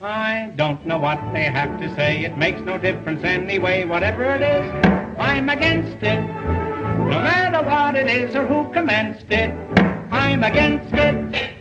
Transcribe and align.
I 0.00 0.52
don't 0.56 0.84
know 0.86 0.98
what 0.98 1.20
they 1.32 1.44
have 1.44 1.78
to 1.80 1.94
say. 1.94 2.24
It 2.24 2.36
makes 2.36 2.60
no 2.60 2.78
difference 2.78 3.22
anyway. 3.24 3.84
Whatever 3.84 4.24
it 4.24 4.42
is, 4.42 4.70
I'm 5.18 5.48
against 5.48 6.02
it. 6.02 6.20
No 6.20 7.20
matter 7.20 7.62
what 7.62 7.94
it 7.94 8.08
is 8.08 8.34
or 8.34 8.44
who 8.46 8.70
commenced 8.72 9.30
it, 9.30 9.54
I'm 10.10 10.42
against 10.42 10.92
it. 10.94 11.52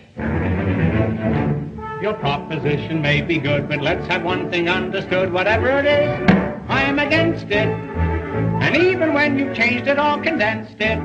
Your 2.01 2.13
proposition 2.15 3.01
may 3.01 3.21
be 3.21 3.37
good, 3.37 3.69
but 3.69 3.81
let's 3.81 4.05
have 4.07 4.23
one 4.23 4.49
thing 4.51 4.67
understood. 4.67 5.31
Whatever 5.31 5.69
it 5.79 5.85
is, 5.85 6.31
I'm 6.67 6.99
against 6.99 7.45
it. 7.45 7.67
And 7.67 8.75
even 8.75 9.13
when 9.13 9.37
you've 9.37 9.55
changed 9.55 9.87
it 9.87 9.99
or 9.99 10.21
condensed 10.21 10.81
it, 10.81 10.99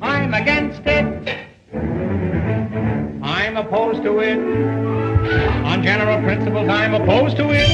I'm 0.00 0.34
against 0.34 0.82
it. 0.84 1.36
I'm 3.22 3.56
opposed 3.56 4.02
to 4.02 4.20
it. 4.20 4.95
On 5.64 5.82
general 5.82 6.22
principles, 6.22 6.68
I'm 6.68 6.94
opposed 6.94 7.36
to 7.38 7.50
it. 7.50 7.66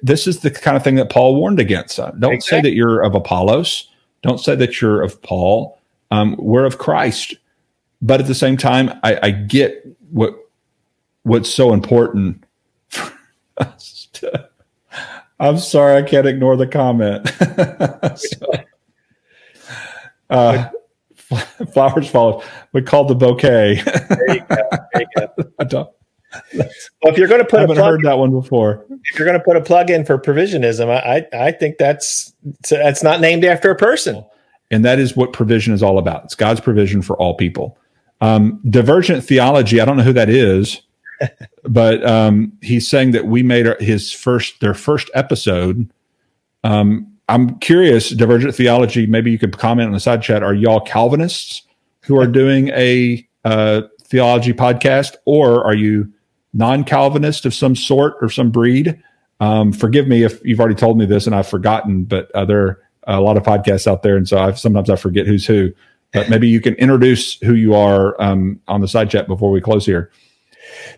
This 0.00 0.26
is 0.28 0.40
the 0.40 0.50
kind 0.50 0.76
of 0.76 0.84
thing 0.84 0.94
that 0.96 1.10
Paul 1.10 1.34
warned 1.36 1.58
against. 1.58 1.98
Uh, 1.98 2.12
Don't 2.18 2.42
say 2.42 2.60
that 2.60 2.72
you're 2.72 3.02
of 3.02 3.14
Apollos. 3.16 3.88
Don't 4.22 4.38
say 4.38 4.54
that 4.54 4.80
you're 4.80 5.02
of 5.02 5.20
Paul. 5.22 5.76
Um, 6.12 6.36
we're 6.38 6.64
of 6.64 6.78
Christ. 6.78 7.34
But 8.00 8.20
at 8.20 8.26
the 8.28 8.34
same 8.34 8.56
time, 8.56 8.90
I, 9.02 9.18
I 9.22 9.30
get 9.32 9.84
what 10.10 10.34
what's 11.24 11.50
so 11.50 11.72
important. 11.72 12.44
for 12.88 13.12
us 13.58 14.08
to- 14.14 14.48
I'm 15.42 15.58
sorry, 15.58 15.96
I 15.96 16.02
can't 16.02 16.26
ignore 16.26 16.56
the 16.56 16.66
comment. 16.66 17.30
So, 18.16 18.52
uh, 20.30 20.68
flowers 21.72 22.08
fall. 22.08 22.44
We 22.72 22.82
called 22.82 23.08
the 23.08 23.14
bouquet. 23.14 23.82
There 23.82 24.34
you 24.34 24.40
go. 24.48 24.56
There 24.92 25.02
you 25.02 25.06
go. 25.16 25.28
I 25.58 25.64
don't. 25.64 25.90
Well, 26.54 26.68
if 27.04 27.18
you're 27.18 27.28
going 27.28 27.40
to 27.40 27.46
put 27.46 27.58
a 27.58 27.60
haven't 27.62 27.76
plug, 27.76 27.90
heard 27.90 28.00
that 28.04 28.18
one 28.18 28.30
before. 28.30 28.86
if 28.90 29.18
you're 29.18 29.26
going 29.26 29.38
to 29.38 29.44
put 29.44 29.56
a 29.56 29.60
plug 29.60 29.90
in 29.90 30.04
for 30.04 30.18
provisionism, 30.18 30.88
I, 30.88 31.26
I, 31.32 31.46
I 31.46 31.52
think 31.52 31.78
that's 31.78 32.32
that's 32.70 33.02
not 33.02 33.20
named 33.20 33.44
after 33.44 33.70
a 33.70 33.76
person. 33.76 34.24
And 34.70 34.84
that 34.84 34.98
is 34.98 35.16
what 35.16 35.32
provision 35.32 35.74
is 35.74 35.82
all 35.82 35.98
about. 35.98 36.24
It's 36.24 36.34
God's 36.34 36.60
provision 36.60 37.02
for 37.02 37.16
all 37.18 37.34
people. 37.34 37.76
Um, 38.20 38.60
divergent 38.70 39.24
theology, 39.24 39.80
I 39.80 39.84
don't 39.84 39.96
know 39.96 40.04
who 40.04 40.14
that 40.14 40.30
is, 40.30 40.80
but 41.64 42.04
um, 42.04 42.52
he's 42.62 42.88
saying 42.88 43.12
that 43.12 43.26
we 43.26 43.42
made 43.42 43.66
his 43.80 44.12
first, 44.12 44.60
their 44.60 44.74
first 44.74 45.10
episode. 45.14 45.90
Um, 46.64 47.12
I'm 47.28 47.58
curious, 47.60 48.10
divergent 48.10 48.54
theology, 48.54 49.06
maybe 49.06 49.30
you 49.30 49.38
could 49.38 49.56
comment 49.56 49.86
on 49.86 49.92
the 49.92 50.00
side 50.00 50.22
chat. 50.22 50.42
Are 50.42 50.54
y'all 50.54 50.80
Calvinists 50.80 51.62
who 52.02 52.20
are 52.20 52.26
doing 52.26 52.68
a 52.70 53.26
uh, 53.44 53.82
theology 54.02 54.52
podcast, 54.52 55.16
or 55.24 55.64
are 55.64 55.74
you 55.74 56.12
non 56.52 56.84
Calvinist 56.84 57.46
of 57.46 57.54
some 57.54 57.74
sort 57.74 58.14
or 58.20 58.28
some 58.28 58.50
breed? 58.50 59.02
Um, 59.40 59.72
forgive 59.72 60.06
me 60.06 60.22
if 60.22 60.44
you've 60.44 60.60
already 60.60 60.74
told 60.74 60.98
me 60.98 61.06
this 61.06 61.26
and 61.26 61.34
I've 61.34 61.48
forgotten, 61.48 62.04
but 62.04 62.30
uh, 62.32 62.44
there 62.44 62.66
are 62.66 62.80
a 63.06 63.20
lot 63.20 63.36
of 63.36 63.42
podcasts 63.42 63.86
out 63.86 64.02
there, 64.02 64.16
and 64.16 64.28
so 64.28 64.38
I've, 64.38 64.58
sometimes 64.58 64.90
I 64.90 64.96
forget 64.96 65.26
who's 65.26 65.46
who. 65.46 65.72
But 66.12 66.28
maybe 66.28 66.46
you 66.48 66.60
can 66.60 66.74
introduce 66.74 67.40
who 67.40 67.54
you 67.54 67.74
are 67.74 68.20
um, 68.20 68.60
on 68.68 68.82
the 68.82 68.88
side 68.88 69.10
chat 69.10 69.26
before 69.26 69.50
we 69.50 69.60
close 69.60 69.86
here. 69.86 70.10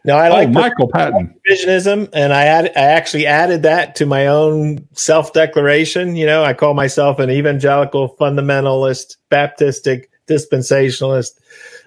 Now, 0.05 0.19
I 0.19 0.29
like 0.29 0.49
oh, 0.49 0.53
Michael 0.53 0.89
Patton. 0.89 1.35
provisionism, 1.47 2.09
and 2.13 2.33
I 2.33 2.45
add, 2.45 2.73
I 2.77 2.83
actually 2.83 3.27
added 3.27 3.63
that 3.63 3.97
to 3.97 4.07
my 4.07 4.27
own 4.27 4.87
self 4.93 5.33
declaration. 5.33 6.17
You 6.17 6.27
know, 6.27 6.45
I 6.45 6.55
call 6.55 6.75
myself 6.75 7.19
an 7.19 7.31
evangelical 7.31 8.17
fundamentalist, 8.17 9.17
Baptistic 9.31 10.07
dispensationalist. 10.27 11.39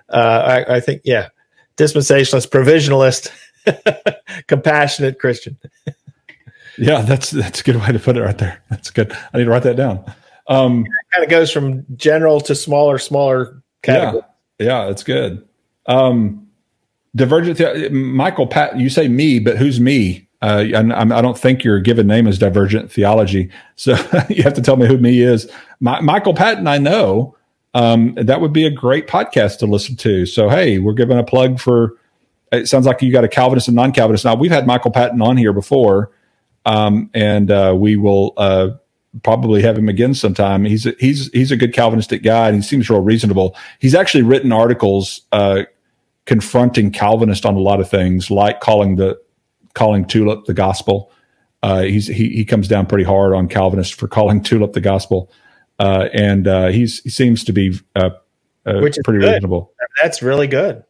Uh, 0.10 0.64
I, 0.68 0.76
I 0.76 0.80
think, 0.80 1.02
yeah, 1.04 1.30
dispensationalist, 1.78 2.50
provisionalist, 2.50 3.32
compassionate 4.48 5.20
Christian. 5.20 5.58
Yeah, 6.80 7.02
that's 7.02 7.32
that's 7.32 7.62
a 7.62 7.64
good 7.64 7.78
way 7.78 7.92
to 7.92 7.98
put 7.98 8.18
it 8.18 8.22
right 8.22 8.38
there. 8.38 8.62
That's 8.70 8.92
good. 8.92 9.12
I 9.34 9.40
need 9.40 9.46
to 9.46 9.50
write 9.50 9.64
that 9.64 9.78
down. 9.78 10.06
Um, 10.48 10.86
Kind 11.12 11.24
of 11.24 11.30
goes 11.30 11.52
from 11.52 11.86
general 11.96 12.40
to 12.42 12.54
smaller, 12.54 13.00
smaller 13.00 13.64
yeah, 13.84 13.96
category. 13.96 14.24
yeah, 14.60 14.86
that's 14.86 15.04
good. 15.04 15.48
Um, 15.88 16.47
divergent. 17.18 17.58
The- 17.58 17.90
Michael 17.90 18.48
Patton. 18.48 18.80
You 18.80 18.90
say 18.90 19.08
me, 19.08 19.40
but 19.40 19.58
who's 19.58 19.80
me? 19.80 20.28
Uh, 20.42 20.66
and 20.74 20.94
I'm, 20.94 21.12
I 21.12 21.22
don't 21.22 21.38
think 21.38 21.64
your 21.64 21.80
given 21.80 22.06
name 22.06 22.28
is 22.28 22.38
divergent 22.38 22.92
theology. 22.92 23.50
So 23.76 23.92
you 24.30 24.44
have 24.44 24.54
to 24.54 24.62
tell 24.62 24.78
me 24.78 24.88
who 24.88 24.98
me 24.98 25.22
is. 25.22 25.50
My, 25.80 26.00
Michael 26.00 26.34
Patton, 26.34 26.68
I 26.68 26.78
know. 26.78 27.36
Um, 27.74 28.14
that 28.16 28.40
would 28.40 28.54
be 28.54 28.66
a 28.66 28.72
great 28.72 29.08
podcast 29.08 29.60
to 29.60 29.66
listen 29.66 29.96
to. 29.98 30.26
So 30.26 30.50
hey, 30.50 30.80
we're 30.80 30.94
giving 30.94 31.18
a 31.18 31.24
plug 31.24 31.60
for. 31.60 31.96
It 32.52 32.68
sounds 32.68 32.86
like 32.86 33.02
you 33.02 33.12
got 33.12 33.26
a 33.26 33.28
Calvinist 33.28 33.68
and 33.68 33.76
non-Calvinist. 33.76 34.24
Now 34.24 34.36
we've 34.36 34.52
had 34.52 34.66
Michael 34.66 34.92
Patton 34.92 35.22
on 35.22 35.36
here 35.36 35.52
before, 35.52 36.12
um, 36.66 37.10
and 37.14 37.52
uh, 37.52 37.76
we 37.78 37.98
will 37.98 38.34
uh, 38.38 38.70
probably 39.22 39.62
have 39.64 39.78
him 39.78 39.90
again 39.90 40.14
sometime. 40.14 40.64
He's 40.64 40.86
a, 40.86 40.96
he's 40.98 41.30
he's 41.34 41.52
a 41.52 41.58
good 41.58 41.74
Calvinistic 41.74 42.24
guy, 42.24 42.48
and 42.48 42.56
he 42.56 42.62
seems 42.62 42.90
real 42.90 43.02
reasonable. 43.02 43.56
He's 43.80 43.94
actually 43.94 44.24
written 44.24 44.54
articles 44.54 45.22
uh, 45.34 45.64
confronting 46.28 46.92
Calvinist 46.92 47.46
on 47.46 47.56
a 47.56 47.60
lot 47.60 47.80
of 47.80 47.90
things, 47.90 48.30
like 48.30 48.60
calling 48.60 48.98
the 48.98 49.20
calling 49.74 50.06
tulip 50.06 50.46
the 50.46 50.54
gospel. 50.54 51.12
Uh, 51.64 51.82
he's 51.82 52.06
he 52.06 52.30
he 52.30 52.46
comes 52.46 52.68
down 52.68 52.86
pretty 52.86 53.04
hard 53.04 53.34
on 53.34 53.48
Calvinist 53.48 53.96
for 53.96 54.08
calling 54.08 54.44
tulip 54.44 54.74
the 54.74 54.82
gospel, 54.82 55.32
uh, 55.80 56.10
and 56.14 56.48
uh, 56.48 56.68
he's 56.68 57.00
he 57.02 57.10
seems 57.10 57.44
to 57.46 57.52
be 57.52 57.80
uh, 57.96 58.12
uh, 58.68 58.80
Which 58.82 58.98
is 58.98 59.02
pretty 59.04 59.22
good. 59.22 59.32
reasonable. 59.34 59.74
That's 60.02 60.22
really 60.22 60.48
good. 60.48 60.84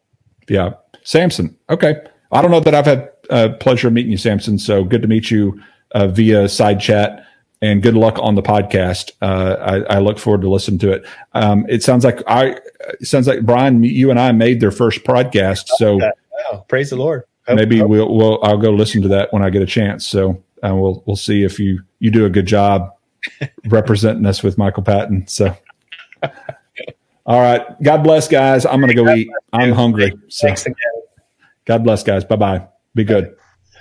Yeah, 0.48 0.74
Samson. 1.04 1.56
Okay, 1.70 2.02
I 2.32 2.42
don't 2.42 2.50
know 2.50 2.60
that 2.60 2.74
I've 2.74 2.84
had 2.84 3.10
uh, 3.30 3.50
pleasure 3.60 3.88
of 3.88 3.94
meeting 3.94 4.12
you, 4.12 4.18
Samson. 4.18 4.58
So 4.58 4.84
good 4.84 5.02
to 5.02 5.08
meet 5.08 5.30
you 5.30 5.62
uh, 5.92 6.08
via 6.08 6.48
side 6.48 6.80
chat, 6.80 7.24
and 7.62 7.82
good 7.82 7.94
luck 7.94 8.18
on 8.18 8.34
the 8.34 8.42
podcast. 8.42 9.12
Uh, 9.22 9.82
I, 9.88 9.96
I 9.96 9.98
look 10.00 10.18
forward 10.18 10.42
to 10.42 10.50
listening 10.50 10.78
to 10.80 10.92
it. 10.92 11.06
Um, 11.32 11.64
it 11.68 11.82
sounds 11.82 12.04
like 12.04 12.22
I 12.26 12.58
it 13.00 13.06
sounds 13.06 13.26
like 13.26 13.42
Brian, 13.44 13.82
you 13.82 14.10
and 14.10 14.18
I 14.18 14.32
made 14.32 14.60
their 14.60 14.70
first 14.70 15.04
podcast, 15.04 15.68
so 15.76 15.96
Wow, 15.96 16.64
praise 16.68 16.90
the 16.90 16.96
Lord. 16.96 17.24
Hope- 17.46 17.56
maybe 17.56 17.78
hope- 17.78 17.88
we'll, 17.88 18.14
we'll 18.14 18.44
I'll 18.44 18.58
go 18.58 18.70
listen 18.70 19.02
to 19.02 19.08
that 19.08 19.32
when 19.32 19.42
I 19.42 19.50
get 19.50 19.62
a 19.62 19.66
chance. 19.66 20.06
So 20.06 20.42
uh, 20.62 20.74
we'll 20.74 21.02
we'll 21.06 21.16
see 21.16 21.44
if 21.44 21.58
you 21.58 21.82
you 21.98 22.10
do 22.10 22.24
a 22.26 22.30
good 22.30 22.46
job 22.46 22.94
representing 23.66 24.24
us 24.26 24.42
with 24.42 24.56
Michael 24.58 24.82
Patton. 24.82 25.26
So. 25.26 25.56
All 27.26 27.40
right. 27.40 27.62
God 27.82 28.02
bless, 28.02 28.26
guys. 28.26 28.64
I'm 28.64 28.80
going 28.80 28.88
to 28.88 28.94
go 28.94 29.12
eat. 29.12 29.28
I'm 29.52 29.72
hungry. 29.72 30.12
So. 30.28 30.46
Thanks 30.46 30.64
again. 30.64 30.76
God 31.66 31.84
bless, 31.84 32.02
guys. 32.02 32.24
Bye 32.24 32.36
bye. 32.36 32.66
Be 32.94 33.04
good. 33.04 33.36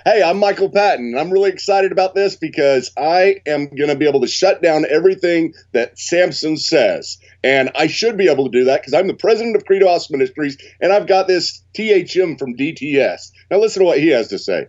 Hey, 0.09 0.23
I'm 0.23 0.37
Michael 0.37 0.69
Patton. 0.69 1.17
I'm 1.17 1.31
really 1.31 1.49
excited 1.49 1.91
about 1.91 2.15
this 2.15 2.37
because 2.37 2.91
I 2.95 3.41
am 3.45 3.67
going 3.67 3.89
to 3.89 3.95
be 3.97 4.07
able 4.07 4.21
to 4.21 4.27
shut 4.27 4.61
down 4.61 4.85
everything 4.89 5.53
that 5.73 5.99
Samson 5.99 6.55
says. 6.55 7.17
And 7.43 7.71
I 7.75 7.87
should 7.87 8.15
be 8.15 8.29
able 8.29 8.45
to 8.45 8.57
do 8.57 8.63
that 8.63 8.79
because 8.79 8.93
I'm 8.93 9.07
the 9.07 9.13
president 9.13 9.57
of 9.57 9.65
Credo 9.65 9.89
House 9.89 10.09
Ministries 10.09 10.57
and 10.79 10.93
I've 10.93 11.07
got 11.07 11.27
this 11.27 11.61
THM 11.77 12.39
from 12.39 12.55
DTS. 12.55 13.31
Now, 13.51 13.59
listen 13.59 13.81
to 13.81 13.85
what 13.85 13.99
he 13.99 14.07
has 14.07 14.29
to 14.29 14.39
say. 14.39 14.67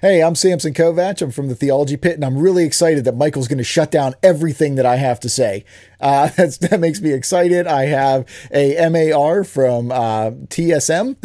Hey, 0.00 0.20
I'm 0.20 0.34
Samson 0.34 0.74
Kovac. 0.74 1.22
I'm 1.22 1.30
from 1.30 1.46
the 1.46 1.54
Theology 1.54 1.96
Pit, 1.96 2.14
and 2.14 2.24
I'm 2.24 2.36
really 2.36 2.64
excited 2.64 3.04
that 3.04 3.16
Michael's 3.16 3.46
going 3.46 3.58
to 3.58 3.64
shut 3.64 3.90
down 3.92 4.14
everything 4.20 4.74
that 4.74 4.86
I 4.86 4.96
have 4.96 5.20
to 5.20 5.28
say. 5.28 5.64
Uh, 6.00 6.28
that 6.36 6.78
makes 6.80 7.00
me 7.00 7.12
excited. 7.12 7.68
I 7.68 7.84
have 7.84 8.26
a 8.52 8.88
MAR 8.90 9.44
from 9.44 9.92
uh, 9.92 10.30
TSM. 10.48 11.16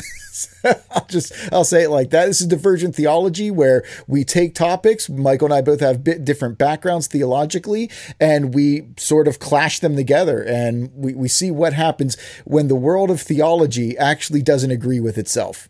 I'll 0.92 1.06
just 1.06 1.34
I'll 1.52 1.64
say 1.64 1.84
it 1.84 1.90
like 1.90 2.10
that. 2.12 2.26
This 2.26 2.42
is 2.42 2.48
divergent 2.48 2.94
theology 2.94 3.50
where 3.50 3.84
we 4.06 4.24
take 4.24 4.54
topics. 4.54 5.10
Michael 5.10 5.46
and 5.46 5.54
I 5.54 5.62
both 5.62 5.80
have 5.80 6.04
bit 6.04 6.26
different 6.26 6.58
backgrounds 6.58 7.08
theologically, 7.08 7.90
and 8.20 8.54
we 8.54 8.90
sort 8.98 9.28
of 9.28 9.40
clash 9.40 9.80
them 9.80 9.96
together, 9.96 10.44
and 10.44 10.92
we, 10.94 11.16
we 11.16 11.30
see 11.30 11.50
what 11.50 11.74
happens 11.74 12.16
when 12.44 12.68
the 12.68 12.76
world 12.76 13.10
of 13.10 13.22
theology 13.22 13.98
actually 13.98 14.42
doesn't 14.44 14.72
agree 14.72 15.00
with 15.00 15.18
itself. 15.18 15.70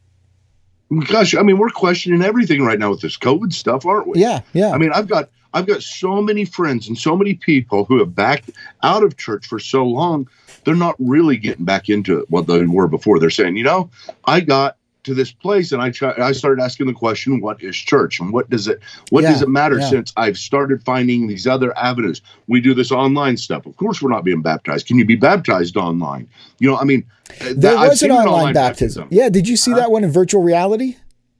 Gosh, 1.01 1.35
I 1.35 1.41
mean, 1.41 1.57
we're 1.57 1.69
questioning 1.69 2.21
everything 2.21 2.63
right 2.63 2.79
now 2.79 2.91
with 2.91 3.01
this 3.01 3.17
COVID 3.17 3.53
stuff, 3.53 3.85
aren't 3.85 4.07
we? 4.07 4.19
Yeah, 4.19 4.41
yeah. 4.53 4.71
I 4.71 4.77
mean, 4.77 4.91
I've 4.93 5.07
got 5.07 5.29
I've 5.53 5.65
got 5.65 5.83
so 5.83 6.21
many 6.21 6.43
friends 6.43 6.87
and 6.87 6.97
so 6.97 7.15
many 7.15 7.33
people 7.33 7.85
who 7.85 7.99
have 7.99 8.13
backed 8.13 8.51
out 8.83 9.03
of 9.03 9.15
church 9.15 9.47
for 9.47 9.57
so 9.57 9.85
long, 9.85 10.27
they're 10.65 10.75
not 10.75 10.95
really 10.99 11.37
getting 11.37 11.63
back 11.65 11.87
into 11.89 12.19
it 12.19 12.29
what 12.29 12.47
they 12.47 12.65
were 12.65 12.87
before. 12.87 13.19
They're 13.19 13.29
saying, 13.29 13.55
you 13.55 13.63
know, 13.63 13.89
I 14.25 14.41
got 14.41 14.77
to 15.05 15.13
this 15.13 15.31
place 15.31 15.71
and 15.71 15.81
I 15.81 15.89
try, 15.91 16.13
I 16.17 16.31
started 16.33 16.61
asking 16.61 16.87
the 16.87 16.93
question, 16.93 17.39
what 17.41 17.61
is 17.63 17.75
church 17.75 18.19
and 18.19 18.33
what 18.33 18.49
does 18.49 18.67
it 18.67 18.79
what 19.09 19.23
Yeah, 19.23 19.31
does 19.31 19.41
it 19.41 19.49
matter 19.49 19.79
yeah. 19.79 19.89
since 19.89 20.11
I've 20.17 20.37
started 20.37 20.83
finding 20.83 21.27
these 21.27 21.47
other 21.47 21.75
avenues. 21.77 22.21
We 22.47 22.59
do 22.61 22.73
this 22.73 22.91
online 22.91 23.37
stuff. 23.37 23.65
Of 23.65 23.77
course, 23.77 24.01
we're 24.01 24.09
not 24.11 24.23
being 24.23 24.41
baptized. 24.41 24.87
Can 24.87 24.97
you 24.97 25.05
be 25.05 25.15
baptized 25.15 25.77
online? 25.77 26.27
You 26.59 26.69
know, 26.69 26.77
I 26.77 26.83
mean, 26.83 27.05
There 27.39 27.53
that- 27.53 27.77
I've 27.77 27.89
was 27.89 28.03
an 28.03 28.11
an 28.11 28.17
online, 28.17 28.53
baptism. 28.53 29.03
baptism. 29.03 29.07
Yeah, 29.17 29.29
did 29.29 29.47
you 29.47 29.55
see 29.57 29.73
that 29.73 29.91
one 29.91 30.03
in 30.03 30.11
virtual 30.11 30.43
reality? 30.43 30.97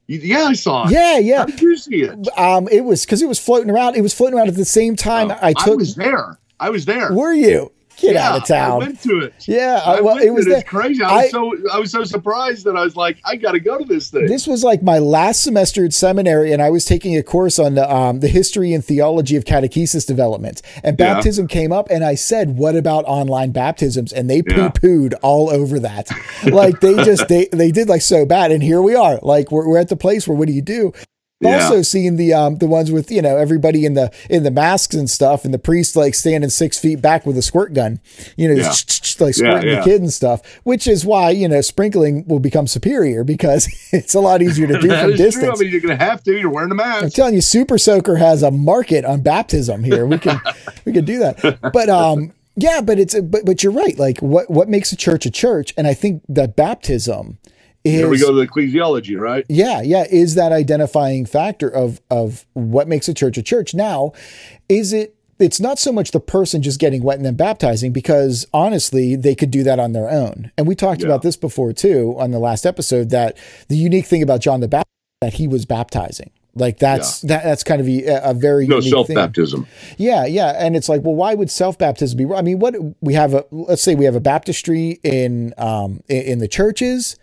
Yeah, 0.07 0.43
I 0.45 0.53
saw 0.53 0.85
it. 0.87 0.91
Yeah, 0.91 1.17
yeah. 1.17 1.37
How 1.39 1.45
did 1.45 1.61
you 1.61 1.75
see 1.77 2.03
it? 2.03 2.27
Um, 2.37 2.67
it 2.71 2.81
was 2.81 3.05
because 3.05 3.23
it 3.23 3.27
was 3.27 3.39
floating 3.39 3.71
around. 3.71 3.95
It 3.95 4.01
was 4.01 4.13
floating 4.13 4.37
around 4.37 4.49
at 4.49 4.55
the 4.55 4.63
same 4.65 4.95
time 4.95 5.31
Oh, 5.31 5.37
I 5.41 5.53
took. 5.53 5.67
I 5.73 5.75
was 5.75 5.95
there. 5.95 6.37
I 6.59 6.69
was 6.69 6.85
there. 6.85 7.11
were 7.11 7.33
you? 7.33 7.71
Get 7.97 8.15
Yeah, 8.15 8.29
out 8.29 8.41
of 8.41 8.47
town. 8.47 8.71
I 8.71 8.77
went 8.77 9.01
to 9.03 9.19
it. 9.19 9.33
yeah, 9.47 9.81
I 9.85 9.95
I, 9.97 10.01
well, 10.01 10.17
it 10.17 10.29
was. 10.29 10.45
it. 10.47 10.51
It's 10.51 10.69
crazy. 10.69 11.01
I 11.03 11.09
I- 11.09 11.21
was 11.23 11.31
so 11.31 11.53
I 11.73 11.79
was 11.79 11.91
so 11.91 12.03
surprised 12.03 12.65
that 12.65 12.75
I 12.75 12.83
was 12.83 12.95
like, 12.95 13.17
I 13.23 13.35
got 13.37 13.53
to 13.53 13.59
go 13.59 13.77
to 13.77 13.85
this 13.85 14.09
thing. 14.09 14.25
This 14.27 14.47
was 14.47 14.63
like 14.63 14.83
my 14.83 14.99
last 14.99 15.43
semester 15.43 15.85
at 15.85 15.93
seminary, 15.93 16.51
and 16.51 16.61
I 16.61 16.69
was 16.69 16.83
taking 16.85 17.15
a 17.15 17.23
course 17.23 17.57
on 17.57 17.75
the, 17.75 17.89
um, 17.93 18.19
the 18.19 18.27
history 18.27 18.73
and 18.73 18.83
theology 18.83 19.35
of 19.37 19.45
catechesis 19.45 20.05
development. 20.05 20.61
And 20.83 20.99
Yeah. 20.99 21.13
baptism 21.13 21.47
came 21.47 21.71
up, 21.71 21.87
and 21.89 22.03
I 22.03 22.15
said, 22.15 22.57
"What 22.57 22.75
about 22.75 23.05
online 23.05 23.51
baptisms?" 23.51 24.11
And 24.11 24.29
they 24.29 24.41
poo 24.41 24.55
Yeah. 24.61 24.69
pooed 24.69 25.13
all 25.21 25.49
over 25.49 25.79
that. 25.79 26.09
like 26.45 26.81
they 26.81 26.95
just 27.03 27.27
they 27.29 27.47
they 27.51 27.71
did 27.71 27.87
like 27.87 28.01
so 28.01 28.25
bad, 28.25 28.51
and 28.51 28.61
here 28.61 28.81
we 28.81 28.95
are. 28.95 29.19
Like 29.21 29.51
we're 29.51 29.67
we're 29.67 29.77
at 29.79 29.89
the 29.89 29.95
place 29.95 30.27
where 30.27 30.37
what 30.37 30.47
do 30.47 30.53
you 30.53 30.61
do? 30.61 30.91
Yeah. 31.41 31.63
Also 31.65 31.81
seen 31.81 32.15
the 32.15 32.33
um 32.33 32.57
the 32.59 32.65
ones 32.67 32.91
with 32.91 33.11
you 33.11 33.21
know 33.21 33.35
everybody 33.35 33.85
in 33.85 33.93
the 33.93 34.09
in 34.29 34.43
the 34.43 34.51
masks 34.51 34.95
and 34.95 35.09
stuff, 35.09 35.43
and 35.43 35.53
the 35.53 35.59
priest 35.59 35.95
like 35.95 36.15
standing 36.15 36.49
six 36.49 36.79
feet 36.79 37.01
back 37.01 37.25
with 37.25 37.37
a 37.37 37.41
squirt 37.41 37.73
gun, 37.73 37.99
you 38.37 38.47
know, 38.47 38.53
Yeah. 38.55 38.69
like 39.19 39.33
squirting 39.33 39.69
yeah. 39.69 39.75
the 39.79 39.81
kid 39.83 40.01
and 40.01 40.13
stuff. 40.13 40.41
Which 40.63 40.87
is 40.87 41.05
why 41.05 41.31
you 41.31 41.49
know 41.49 41.59
sprinkling 41.59 42.25
will 42.25 42.39
become 42.39 42.67
superior 42.67 43.25
because 43.25 43.67
it's 43.91 44.13
a 44.13 44.21
lot 44.21 44.41
easier 44.41 44.65
to 44.67 44.73
do 44.79 44.87
from 44.87 44.91
is 44.91 44.95
true. 44.95 45.11
I 45.11 45.17
distance. 45.17 45.59
mean, 45.59 45.71
you're 45.71 45.81
going 45.81 45.97
to 45.97 46.03
have 46.05 46.23
to. 46.23 46.39
You're 46.39 46.49
wearing 46.49 46.71
a 46.71 46.81
I'm 46.81 47.09
telling 47.09 47.33
you, 47.35 47.41
Super 47.41 47.77
Soaker 47.77 48.15
has 48.15 48.41
a 48.41 48.49
market 48.51 49.03
on 49.03 49.21
baptism 49.21 49.83
here. 49.83 50.05
We 50.05 50.17
can 50.19 50.39
we 50.85 50.93
can 50.93 51.03
do 51.03 51.19
that. 51.19 51.59
But 51.73 51.89
um 51.89 52.31
yeah, 52.55 52.79
but 52.79 52.97
it's 52.97 53.19
but 53.19 53.43
but 53.45 53.61
you're 53.61 53.73
right. 53.73 53.97
Like 53.99 54.19
what 54.19 54.49
what 54.49 54.69
makes 54.69 54.93
a 54.93 54.95
church 54.95 55.25
a 55.25 55.31
church? 55.31 55.73
And 55.75 55.85
I 55.85 55.93
think 55.93 56.23
that 56.29 56.55
baptism 56.55 57.39
is 57.85 57.93
Here 57.93 58.09
we 58.09 58.19
go 58.19 58.27
to 58.31 58.33
the 58.33 58.47
ecclesiology, 58.47 59.19
right? 59.19 59.45
yeah, 59.47 59.81
yeah, 59.81 60.05
is 60.11 60.35
that 60.35 60.51
identifying 60.51 61.25
factor 61.25 61.69
of 61.69 62.01
of 62.09 62.45
what 62.53 62.87
makes 62.87 63.07
a 63.07 63.13
church 63.13 63.37
a 63.37 63.43
church. 63.43 63.73
Now, 63.73 64.11
is 64.67 64.91
it 64.91 65.15
it's 65.37 65.59
not 65.59 65.77
so 65.77 65.91
much 65.91 66.11
the 66.11 66.19
person 66.19 66.61
just 66.61 66.79
getting 66.79 67.03
wet 67.03 67.17
and 67.17 67.25
then 67.25 67.35
baptizing 67.35 67.91
because 67.91 68.47
honestly, 68.53 69.15
they 69.15 69.35
could 69.35 69.51
do 69.51 69.63
that 69.63 69.79
on 69.79 69.91
their 69.91 70.09
own. 70.09 70.49
And 70.57 70.65
we 70.65 70.75
talked 70.75 71.01
Yeah. 71.01 71.07
about 71.07 71.23
this 71.23 71.35
before 71.35 71.73
too 71.73 72.15
on 72.17 72.31
the 72.31 72.39
last 72.39 72.65
episode 72.65 73.09
that 73.09 73.37
the 73.67 73.75
unique 73.75 74.05
thing 74.05 74.23
about 74.23 74.39
John 74.41 74.61
the 74.61 74.67
Baptist 74.69 74.87
that 75.21 75.33
he 75.33 75.47
was 75.47 75.65
baptizing. 75.65 76.31
Like 76.57 76.79
that's 76.79 77.19
that, 77.23 77.43
that's 77.43 77.65
kind 77.65 77.81
of 77.81 77.87
a, 77.89 78.29
a 78.29 78.33
very 78.33 78.65
No 78.65 78.79
self 78.79 79.09
baptism. 79.09 79.67
Yeah, 79.97 80.25
yeah, 80.25 80.53
and 80.57 80.77
it's 80.77 80.87
like, 80.87 81.01
well, 81.03 81.13
why 81.15 81.33
would 81.33 81.51
self 81.51 81.77
baptism 81.77 82.17
be? 82.17 82.33
I 82.33 82.41
mean, 82.41 82.59
what 82.59 82.75
we 83.01 83.13
have 83.13 83.33
a 83.33 83.43
let's 83.51 83.81
say 83.81 83.93
we 83.93 84.05
have 84.05 84.15
a 84.15 84.21
baptistry 84.21 85.01
in 85.03 85.53
um 85.57 86.01
in, 86.07 86.21
in 86.21 86.39
the 86.39 86.47
churches. 86.47 87.17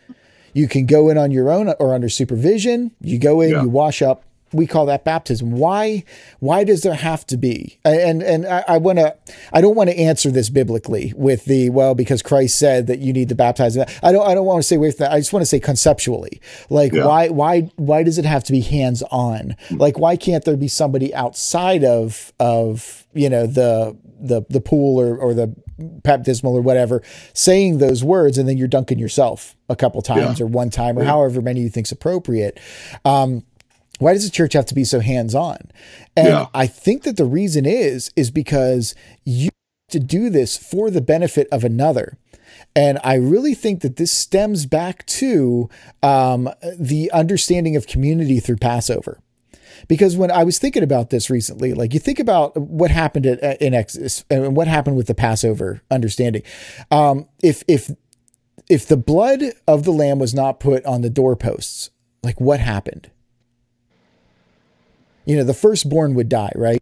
You 0.53 0.69
can 0.69 0.87
go 0.87 1.09
in 1.09 1.19
on 1.19 1.31
your 1.31 1.51
own 1.51 1.73
or 1.79 1.95
under 1.95 2.09
supervision. 2.09 2.91
You 3.01 3.19
go 3.19 3.41
in, 3.41 3.51
Yeah. 3.51 3.63
you 3.63 3.69
wash 3.69 4.03
up. 4.03 4.25
We 4.55 4.67
call 4.67 4.85
that 4.85 5.03
baptism. 5.03 5.53
Why? 5.53 6.05
Why 6.41 6.63
does 6.63 6.83
there 6.83 6.93
have 6.93 7.25
to 7.29 7.39
be? 7.39 7.79
And 7.87 8.23
and 8.23 8.45
I, 8.47 8.63
I 8.69 8.77
want 8.77 8.99
to. 8.99 9.17
I 9.51 9.63
don't 9.63 9.75
want 9.75 9.89
to 9.89 9.97
answer 9.99 10.31
this 10.31 10.51
biblically 10.51 11.15
with 11.17 11.47
the 11.47 11.71
well 11.71 11.95
because 11.95 12.21
Christ 12.21 12.59
said 12.59 12.87
that 12.89 12.99
you 12.99 13.15
need 13.15 13.31
to 13.31 13.35
baptize. 13.35 13.79
I 13.79 14.13
don't. 14.13 14.29
I 14.29 14.35
don't 14.35 14.45
want 14.45 14.59
to 14.59 14.63
say 14.63 14.77
with 14.77 14.99
that. 14.99 15.11
I 15.11 15.21
just 15.21 15.33
want 15.33 15.41
to 15.41 15.47
say 15.47 15.59
conceptually. 15.59 16.39
Like 16.69 16.93
Yeah. 16.93 17.07
why? 17.07 17.29
Why? 17.31 17.71
Why 17.77 18.03
does 18.03 18.19
it 18.19 18.27
have 18.27 18.45
to 18.45 18.53
be 18.53 18.61
hands 18.61 19.03
on? 19.11 19.57
Mm. 19.71 19.81
Like 19.81 19.99
why 19.99 20.17
can't 20.19 20.45
there 20.45 20.59
be 20.59 20.69
somebody 20.69 21.15
outside 21.15 21.83
of 21.83 22.31
of 22.39 23.07
you 23.15 23.31
know 23.31 23.47
the 23.47 23.97
the 24.23 24.43
the 24.49 24.61
pool 24.61 25.01
or 25.01 25.17
or 25.17 25.35
the 25.35 25.55
baptismal 25.79 26.57
or 26.57 26.61
whatever 26.63 27.03
saying 27.35 27.79
those 27.79 28.05
words 28.05 28.39
and 28.39 28.49
then 28.49 28.57
you're 28.57 28.69
dunking 28.69 28.99
yourself 28.99 29.57
a 29.69 29.77
couple 29.77 30.01
times 30.03 30.39
Yeah. 30.39 30.45
or 30.45 30.49
one 30.49 30.71
time 30.71 30.99
or 30.99 31.05
however 31.05 31.43
many 31.43 31.61
you 31.61 31.69
think's 31.69 31.93
appropriate. 31.93 32.59
Um 33.05 33.45
why 33.99 34.13
does 34.15 34.25
the 34.25 34.31
church 34.31 34.53
have 34.55 34.67
to 34.67 34.75
be 34.75 34.85
so 34.85 35.01
hands 35.01 35.35
on 35.35 35.59
and 36.17 36.29
Yeah. 36.29 36.47
i 36.55 36.67
think 36.67 37.03
that 37.03 37.17
the 37.17 37.25
reason 37.25 37.67
is 37.67 38.11
is 38.17 38.31
because 38.31 38.95
you 39.25 39.45
have 39.47 39.91
to 39.91 40.01
do 40.01 40.31
this 40.31 40.57
for 40.57 40.91
the 40.91 41.01
benefit 41.03 41.47
of 41.53 41.65
another. 41.65 42.17
And 42.75 42.99
I 43.05 43.15
really 43.15 43.55
think 43.55 43.83
that 43.83 43.97
this 43.97 44.11
stems 44.11 44.65
back 44.65 45.05
to 45.07 45.69
um, 46.03 46.49
the 46.79 47.11
understanding 47.13 47.77
of 47.77 47.87
community 47.87 48.41
through 48.41 48.57
Passover 48.57 49.19
because 49.89 50.17
when 50.17 50.31
I 50.31 50.45
was 50.45 50.59
thinking 50.59 50.83
about 50.83 51.11
this 51.11 51.31
recently, 51.31 51.75
like 51.75 51.95
you 51.95 52.01
think 52.01 52.19
about 52.19 52.57
what 52.57 52.91
happened 52.91 53.27
at, 53.27 53.61
in 53.61 53.75
Exodus 53.75 54.25
and 54.31 54.57
what 54.57 54.69
happened 54.69 54.97
with 54.97 55.07
the 55.07 55.15
Passover 55.15 55.83
understanding. 55.91 56.43
Um, 56.91 57.29
if 57.43 57.63
if 57.69 57.91
if 58.69 58.87
the 58.87 58.97
blood 58.97 59.43
of 59.67 59.85
the 59.85 59.91
lamb 59.93 60.19
was 60.19 60.35
not 60.35 60.61
put 60.61 60.85
on 60.85 61.03
the 61.03 61.11
doorposts, 61.11 61.91
like 62.23 62.41
what 62.41 62.61
happened? 62.61 63.11
You 65.25 65.37
know, 65.37 65.45
the 65.45 65.55
firstborn 65.55 66.15
would 66.15 66.29
die, 66.29 66.53
right? 66.55 66.81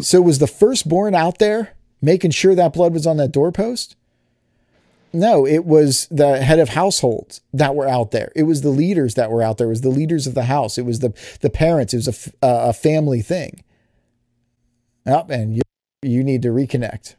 So 0.00 0.20
was 0.20 0.38
the 0.38 0.46
firstborn 0.46 1.14
out 1.14 1.38
there 1.38 1.76
making 2.00 2.32
sure 2.32 2.54
that 2.54 2.72
blood 2.72 2.92
was 2.92 3.06
on 3.06 3.18
that 3.18 3.32
doorpost? 3.32 3.94
No, 5.12 5.46
it 5.46 5.64
was 5.64 6.08
the 6.10 6.42
head 6.42 6.58
of 6.58 6.70
households 6.70 7.40
that 7.52 7.74
were 7.74 7.88
out 7.88 8.10
there. 8.10 8.32
It 8.36 8.42
was 8.42 8.60
the 8.60 8.70
leaders 8.70 9.14
that 9.14 9.30
were 9.30 9.42
out 9.42 9.58
there. 9.58 9.68
It 9.68 9.70
was 9.70 9.80
the 9.80 9.88
leaders 9.88 10.26
of 10.26 10.34
the 10.34 10.44
house. 10.44 10.78
It 10.78 10.84
was 10.84 10.98
the 10.98 11.14
the 11.40 11.50
parents. 11.50 11.94
It 11.94 11.98
was 11.98 12.32
a 12.42 12.72
family 12.72 13.22
thing. 13.22 13.62
Up 15.06 15.30
and 15.30 15.56
you 15.56 15.62
you 16.02 16.22
need 16.22 16.42
to 16.42 16.48
reconnect. 16.48 17.14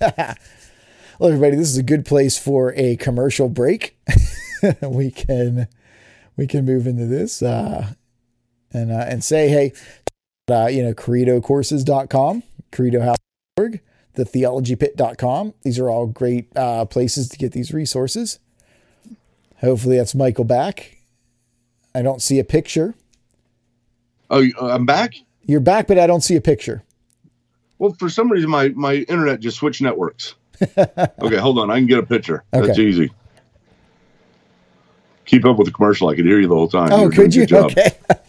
well, 0.00 0.36
everybody, 1.22 1.56
this 1.56 1.68
is 1.68 1.78
a 1.78 1.82
good 1.82 2.04
place 2.04 2.36
for 2.36 2.74
a 2.76 2.96
commercial 2.96 3.48
break. 3.48 3.96
we 4.82 5.10
can 5.10 5.68
we 6.36 6.46
can 6.46 6.64
move 6.64 6.86
into 6.86 7.06
this 7.06 7.42
uh, 7.42 7.92
and 8.72 8.90
uh, 8.90 9.06
and 9.08 9.22
say 9.24 9.48
hey, 9.48 9.72
uh, 10.50 10.66
you 10.66 10.82
know, 10.82 10.92
credocourses.com, 10.92 12.42
credohouse.org 12.72 13.80
thetheologypit.com. 14.14 15.54
These 15.62 15.78
are 15.78 15.88
all 15.88 16.06
great 16.06 16.54
uh, 16.56 16.84
places 16.84 17.28
to 17.30 17.38
get 17.38 17.52
these 17.52 17.72
resources. 17.72 18.38
Hopefully, 19.60 19.96
that's 19.96 20.14
Michael 20.14 20.44
back. 20.44 20.98
I 21.94 22.02
don't 22.02 22.20
see 22.20 22.38
a 22.38 22.44
picture. 22.44 22.94
Oh, 24.30 24.44
uh, 24.60 24.68
I'm 24.68 24.86
back. 24.86 25.14
You're 25.44 25.60
back, 25.60 25.86
but 25.86 25.98
I 25.98 26.06
don't 26.06 26.22
see 26.22 26.36
a 26.36 26.40
picture. 26.40 26.82
Well, 27.78 27.94
for 27.98 28.08
some 28.08 28.30
reason, 28.30 28.48
my 28.50 28.68
my 28.70 28.94
internet 28.94 29.40
just 29.40 29.58
switched 29.58 29.82
networks. 29.82 30.34
okay, 30.78 31.36
hold 31.36 31.58
on. 31.58 31.70
I 31.70 31.78
can 31.78 31.86
get 31.86 31.98
a 31.98 32.06
picture. 32.06 32.44
That's 32.50 32.78
easy. 32.78 33.10
Keep 35.24 35.44
up 35.44 35.56
with 35.56 35.66
the 35.66 35.72
commercial. 35.72 36.08
I 36.08 36.16
could 36.16 36.24
hear 36.24 36.40
you 36.40 36.48
the 36.48 36.54
whole 36.54 36.68
time. 36.68 36.92
Oh, 36.92 37.02
You're 37.02 37.10
could 37.10 37.34
you? 37.34 37.46
Okay. 37.50 37.90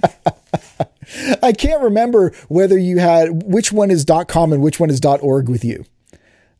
I 1.43 1.51
can't 1.51 1.81
remember 1.83 2.33
whether 2.47 2.77
you 2.77 2.99
had 2.99 3.43
which 3.43 3.71
one 3.71 3.91
is 3.91 4.05
.com 4.27 4.53
and 4.53 4.63
which 4.63 4.79
one 4.79 4.89
is 4.89 5.01
.org 5.03 5.49
with 5.49 5.63
you. 5.63 5.85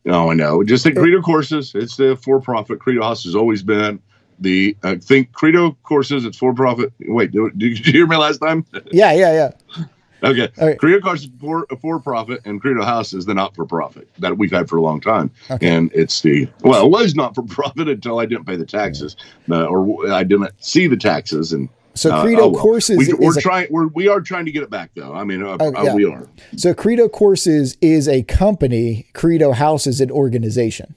No, 0.04 0.30
I 0.30 0.34
know. 0.34 0.62
Just 0.62 0.84
think 0.84 0.96
Credo 0.96 1.22
courses. 1.22 1.72
It's 1.74 1.96
the 1.96 2.16
for-profit. 2.16 2.78
Credo 2.78 3.02
House 3.02 3.24
has 3.24 3.34
always 3.34 3.62
been 3.62 4.00
the. 4.38 4.76
I 4.82 4.96
think 4.96 5.32
Credo 5.32 5.76
courses. 5.82 6.26
It's 6.26 6.36
for-profit. 6.36 6.92
Wait, 7.00 7.32
did, 7.32 7.58
did 7.58 7.86
you 7.86 7.92
hear 7.92 8.06
me 8.06 8.16
last 8.16 8.38
time? 8.38 8.66
Yeah, 8.92 9.12
yeah, 9.12 9.32
yeah. 9.32 9.84
Okay. 10.22 10.48
Okay. 10.58 10.76
Credo 10.76 11.00
courses 11.00 11.28
for 11.40 11.66
for 11.80 12.00
profit, 12.00 12.40
and 12.44 12.60
Credo 12.60 12.82
House 12.82 13.12
is 13.12 13.26
the 13.26 13.34
not 13.34 13.54
for 13.54 13.66
profit 13.66 14.08
that 14.18 14.38
we've 14.38 14.50
had 14.50 14.68
for 14.68 14.76
a 14.76 14.82
long 14.82 15.00
time. 15.00 15.30
Okay. 15.50 15.68
And 15.68 15.90
it's 15.94 16.20
the 16.20 16.48
well, 16.60 16.86
it 16.86 16.90
was 16.90 17.14
not 17.14 17.34
for 17.34 17.42
profit 17.42 17.88
until 17.94 18.18
I 18.18 18.26
didn't 18.26 18.44
pay 18.44 18.56
the 18.56 18.66
taxes, 18.66 19.16
uh, 19.50 19.64
or 19.64 20.10
I 20.10 20.24
didn't 20.24 20.52
see 20.62 20.86
the 20.86 20.96
taxes. 20.96 21.52
And 21.52 21.68
So 21.96 22.10
uh, 22.12 22.22
Credo 22.22 22.42
oh 22.42 22.48
well. 22.48 22.62
Courses 22.62 22.98
we, 22.98 23.12
we're 23.14 23.30
is 23.30 23.36
a- 23.36 23.40
trying. 23.40 23.68
We're 23.70 23.86
we 23.86 24.08
are 24.08 24.20
trying 24.20 24.46
to 24.46 24.52
get 24.52 24.62
it 24.62 24.70
back 24.70 24.90
though. 24.96 25.12
I 25.14 25.24
mean, 25.24 25.42
uh, 25.42 25.56
Oh, 25.60 25.72
uh, 25.74 25.82
yeah. 25.82 25.94
we 25.94 26.04
are. 26.04 26.28
So 26.56 26.74
Credo 26.74 27.08
Courses 27.08 27.76
is 27.80 28.08
a 28.08 28.22
company. 28.24 29.06
Credo 29.14 29.52
House 29.52 29.86
is 29.86 30.00
an 30.00 30.10
organization. 30.10 30.94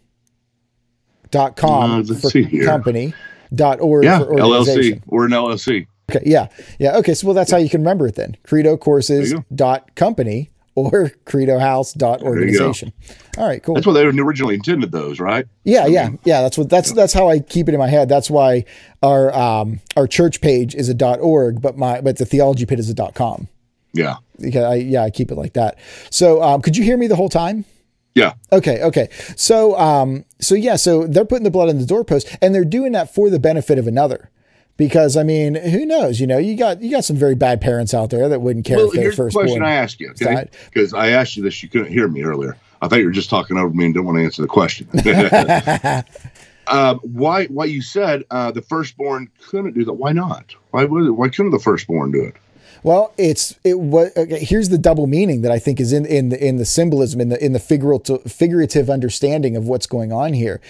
Dot 1.29 1.55
com 1.55 2.01
Uh, 2.09 2.13
for 2.15 2.31
company. 2.65 3.13
Dot 3.53 3.79
org 3.79 4.03
Yeah, 4.05 4.19
for 4.19 4.39
organization. 4.41 4.99
LLC. 4.99 5.03
We're 5.05 5.25
an 5.25 5.31
LLC. 5.31 5.87
Okay, 6.09 6.23
yeah, 6.25 6.47
yeah. 6.79 6.97
Okay, 6.97 7.13
so 7.13 7.27
well, 7.27 7.33
that's 7.33 7.51
how 7.51 7.57
you 7.57 7.69
can 7.69 7.81
remember 7.81 8.07
it 8.07 8.15
then. 8.15 8.37
Credo 8.43 8.77
Courses 8.77 9.33
dot 9.53 9.93
company 9.95 10.49
or 10.77 11.11
Credo 11.25 11.57
House 11.57 11.91
dot 11.91 12.21
organization. 12.21 12.93
All 13.37 13.47
right, 13.47 13.61
cool. 13.63 13.73
That's 13.73 13.87
what 13.87 13.93
they 13.93 14.05
originally 14.05 14.53
intended 14.53 14.91
those, 14.91 15.19
right? 15.19 15.47
Yeah, 15.63 15.87
yeah, 15.87 16.11
yeah. 16.23 16.41
That's 16.41 16.57
what 16.57 16.69
that's 16.69 16.91
that's 16.91 17.13
how 17.13 17.29
I 17.29 17.39
keep 17.39 17.67
it 17.67 17.73
in 17.73 17.79
my 17.79 17.87
head. 17.87 18.07
That's 18.07 18.29
why 18.29 18.65
our 19.01 19.33
um 19.33 19.81
our 19.95 20.05
church 20.07 20.39
page 20.39 20.75
is 20.75 20.87
a 20.87 20.93
dot 20.93 21.19
org, 21.19 21.61
but 21.61 21.77
my 21.77 22.01
but 22.01 22.17
the 22.17 22.25
theology 22.25 22.67
pit 22.67 22.79
is 22.79 22.89
a 22.89 22.93
dot 22.93 23.15
com. 23.15 23.47
Yeah. 23.93 24.17
Because 24.39 24.65
I 24.65 24.75
yeah 24.75 25.03
I 25.03 25.09
keep 25.09 25.31
it 25.31 25.35
like 25.35 25.53
that. 25.53 25.79
So 26.11 26.43
um, 26.43 26.61
could 26.61 26.77
you 26.77 26.83
hear 26.83 26.97
me 26.97 27.07
the 27.07 27.15
whole 27.15 27.29
time? 27.29 27.65
Yeah. 28.13 28.33
Okay, 28.51 28.83
okay. 28.83 29.09
So 29.35 29.77
um 29.79 30.25
so 30.39 30.53
yeah, 30.53 30.75
so 30.75 31.07
they're 31.07 31.25
putting 31.25 31.43
the 31.43 31.51
blood 31.51 31.69
on 31.69 31.79
the 31.79 31.85
doorpost 31.85 32.37
and 32.39 32.53
they're 32.53 32.63
doing 32.65 32.91
that 32.91 33.13
for 33.13 33.31
the 33.31 33.39
benefit 33.39 33.79
of 33.79 33.87
another. 33.87 34.29
Because 34.77 35.17
I 35.17 35.23
mean, 35.23 35.55
who 35.55 35.85
knows? 35.85 36.19
You 36.19 36.27
know, 36.27 36.37
you 36.37 36.55
got 36.55 36.81
you 36.81 36.91
got 36.91 37.03
some 37.03 37.15
very 37.15 37.35
bad 37.35 37.59
parents 37.59 37.93
out 37.93 38.11
there 38.11 38.29
that 38.29 38.41
wouldn't 38.41 38.65
care 38.65 38.77
Well, 38.77 38.87
if 38.87 38.93
their 38.93 39.03
here's 39.03 39.17
the 39.17 39.31
question 39.31 39.63
I 39.63 39.73
asked 39.73 39.99
you, 39.99 40.11
okay? 40.11 40.47
Because 40.65 40.93
I 40.93 41.09
asked 41.09 41.35
you 41.35 41.43
this, 41.43 41.61
you 41.63 41.69
couldn't 41.69 41.91
hear 41.91 42.07
me 42.07 42.23
earlier. 42.23 42.57
I 42.81 42.87
thought 42.87 42.99
you 42.99 43.05
were 43.05 43.11
just 43.11 43.29
talking 43.29 43.57
over 43.57 43.69
me 43.69 43.85
and 43.85 43.93
didn't 43.93 44.05
want 44.05 44.17
to 44.17 44.23
answer 44.23 44.43
the 44.43 44.47
question. 44.47 44.87
uh, 46.67 46.95
why? 47.01 47.45
Why 47.47 47.65
you 47.65 47.81
said 47.81 48.23
uh, 48.29 48.51
the 48.51 48.61
firstborn 48.61 49.29
couldn't 49.47 49.73
do 49.73 49.83
that? 49.85 49.93
Why 49.93 50.11
not? 50.11 50.53
Why 50.71 50.85
would? 50.85 51.09
Why 51.11 51.29
couldn't 51.29 51.51
the 51.51 51.59
firstborn 51.59 52.11
do 52.11 52.23
it? 52.23 52.35
Well, 52.83 53.13
it's 53.17 53.55
it 53.63 53.79
what 53.79 54.15
okay, 54.15 54.39
here's 54.43 54.69
the 54.69 54.77
double 54.77 55.07
meaning 55.07 55.41
that 55.41 55.51
I 55.51 55.59
think 55.59 55.79
is 55.79 55.91
in 55.93 56.05
in 56.05 56.29
the 56.29 56.43
in 56.43 56.57
the 56.57 56.65
symbolism 56.65 57.19
in 57.21 57.29
the 57.29 57.43
in 57.43 57.53
the 57.53 57.59
figurative 57.59 58.23
figurative 58.31 58.89
understanding 58.89 59.55
of 59.55 59.67
what's 59.67 59.87
going 59.87 60.11
on 60.11 60.33
here. 60.33 60.61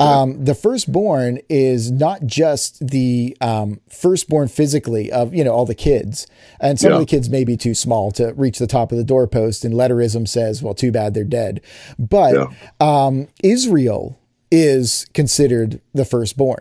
Um, 0.00 0.44
the 0.44 0.54
firstborn 0.54 1.38
is 1.48 1.90
not 1.90 2.26
just 2.26 2.86
the 2.86 3.36
um, 3.40 3.80
firstborn 3.88 4.48
physically 4.48 5.10
of 5.12 5.34
you 5.34 5.44
know 5.44 5.52
all 5.52 5.66
the 5.66 5.74
kids, 5.74 6.26
and 6.60 6.78
some 6.78 6.90
Yeah. 6.90 6.94
of 6.96 7.00
the 7.00 7.06
kids 7.06 7.28
may 7.30 7.44
be 7.44 7.56
too 7.56 7.74
small 7.74 8.10
to 8.12 8.32
reach 8.34 8.58
the 8.58 8.66
top 8.66 8.92
of 8.92 8.98
the 8.98 9.04
doorpost, 9.04 9.64
and 9.64 9.74
literalism 9.74 10.26
says, 10.26 10.62
"Well, 10.62 10.74
too 10.74 10.92
bad 10.92 11.14
they're 11.14 11.24
dead." 11.24 11.60
But 11.98 12.34
Yeah. 12.34 12.46
um, 12.80 13.28
Israel 13.42 14.18
is 14.50 15.06
considered 15.14 15.80
the 15.92 16.04
firstborn. 16.04 16.60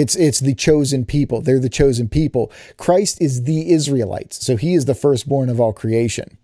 It's 0.00 0.14
it's 0.16 0.40
the 0.40 0.54
chosen 0.54 1.04
people. 1.04 1.40
They're 1.40 1.58
the 1.60 1.68
chosen 1.82 2.08
people. 2.08 2.50
Christ 2.76 3.20
is 3.20 3.42
the 3.44 3.72
Israelites. 3.72 4.44
So 4.46 4.56
he 4.56 4.74
is 4.74 4.84
the 4.84 4.94
firstborn 4.94 5.48
of 5.50 5.60
all 5.60 5.72
creation. 5.72 6.38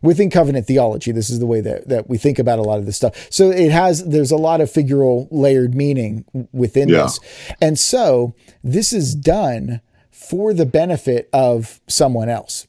Within 0.00 0.30
covenant 0.30 0.66
theology, 0.66 1.10
this 1.10 1.28
is 1.28 1.40
the 1.40 1.46
way 1.46 1.60
that, 1.60 1.88
that 1.88 2.08
we 2.08 2.18
think 2.18 2.38
about 2.38 2.60
a 2.60 2.62
lot 2.62 2.78
of 2.78 2.86
this 2.86 2.96
stuff. 2.96 3.14
So 3.30 3.50
it 3.50 3.72
has 3.72 4.04
there's 4.04 4.30
a 4.30 4.36
lot 4.36 4.60
of 4.60 4.70
figural 4.70 5.26
layered 5.32 5.74
meaning 5.74 6.24
within 6.52 6.88
Yeah. 6.88 7.02
this. 7.04 7.18
And 7.60 7.76
so 7.78 8.34
this 8.62 8.92
is 8.92 9.16
done 9.16 9.80
for 10.12 10.54
the 10.54 10.66
benefit 10.66 11.28
of 11.32 11.80
someone 11.88 12.28
else 12.28 12.67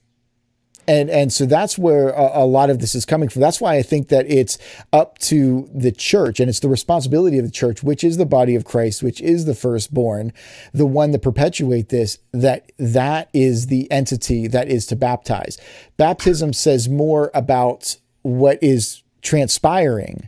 and 0.89 1.07
and 1.11 1.31
so 1.31 1.45
that's 1.45 1.77
where 1.77 2.09
a, 2.09 2.43
a 2.43 2.45
lot 2.45 2.71
of 2.71 2.79
this 2.79 2.95
is 2.95 3.05
coming 3.05 3.29
from. 3.29 3.41
That's 3.41 3.61
why 3.61 3.75
I 3.75 3.83
think 3.83 4.07
that 4.07 4.25
it's 4.27 4.57
up 4.91 5.19
to 5.19 5.69
the 5.71 5.91
church 5.91 6.39
and 6.39 6.49
it's 6.49 6.61
the 6.61 6.67
responsibility 6.67 7.37
of 7.37 7.45
the 7.45 7.51
church, 7.51 7.83
which 7.83 8.03
is 8.03 8.17
the 8.17 8.25
body 8.25 8.55
of 8.55 8.65
Christ, 8.65 9.03
which 9.03 9.21
is 9.21 9.45
the 9.45 9.53
firstborn, 9.53 10.33
the 10.73 10.87
one 10.87 11.11
that 11.11 11.21
perpetuate 11.21 11.89
this. 11.89 12.17
That 12.33 12.71
that 12.79 13.29
is 13.33 13.67
the 13.67 13.89
entity 13.91 14.47
that 14.47 14.67
is 14.67 14.87
to 14.87 14.95
baptize. 14.95 15.59
Baptism 15.97 16.53
says 16.53 16.89
more 16.89 17.29
about 17.35 17.97
what 18.23 18.57
is 18.63 19.03
transpiring 19.21 20.27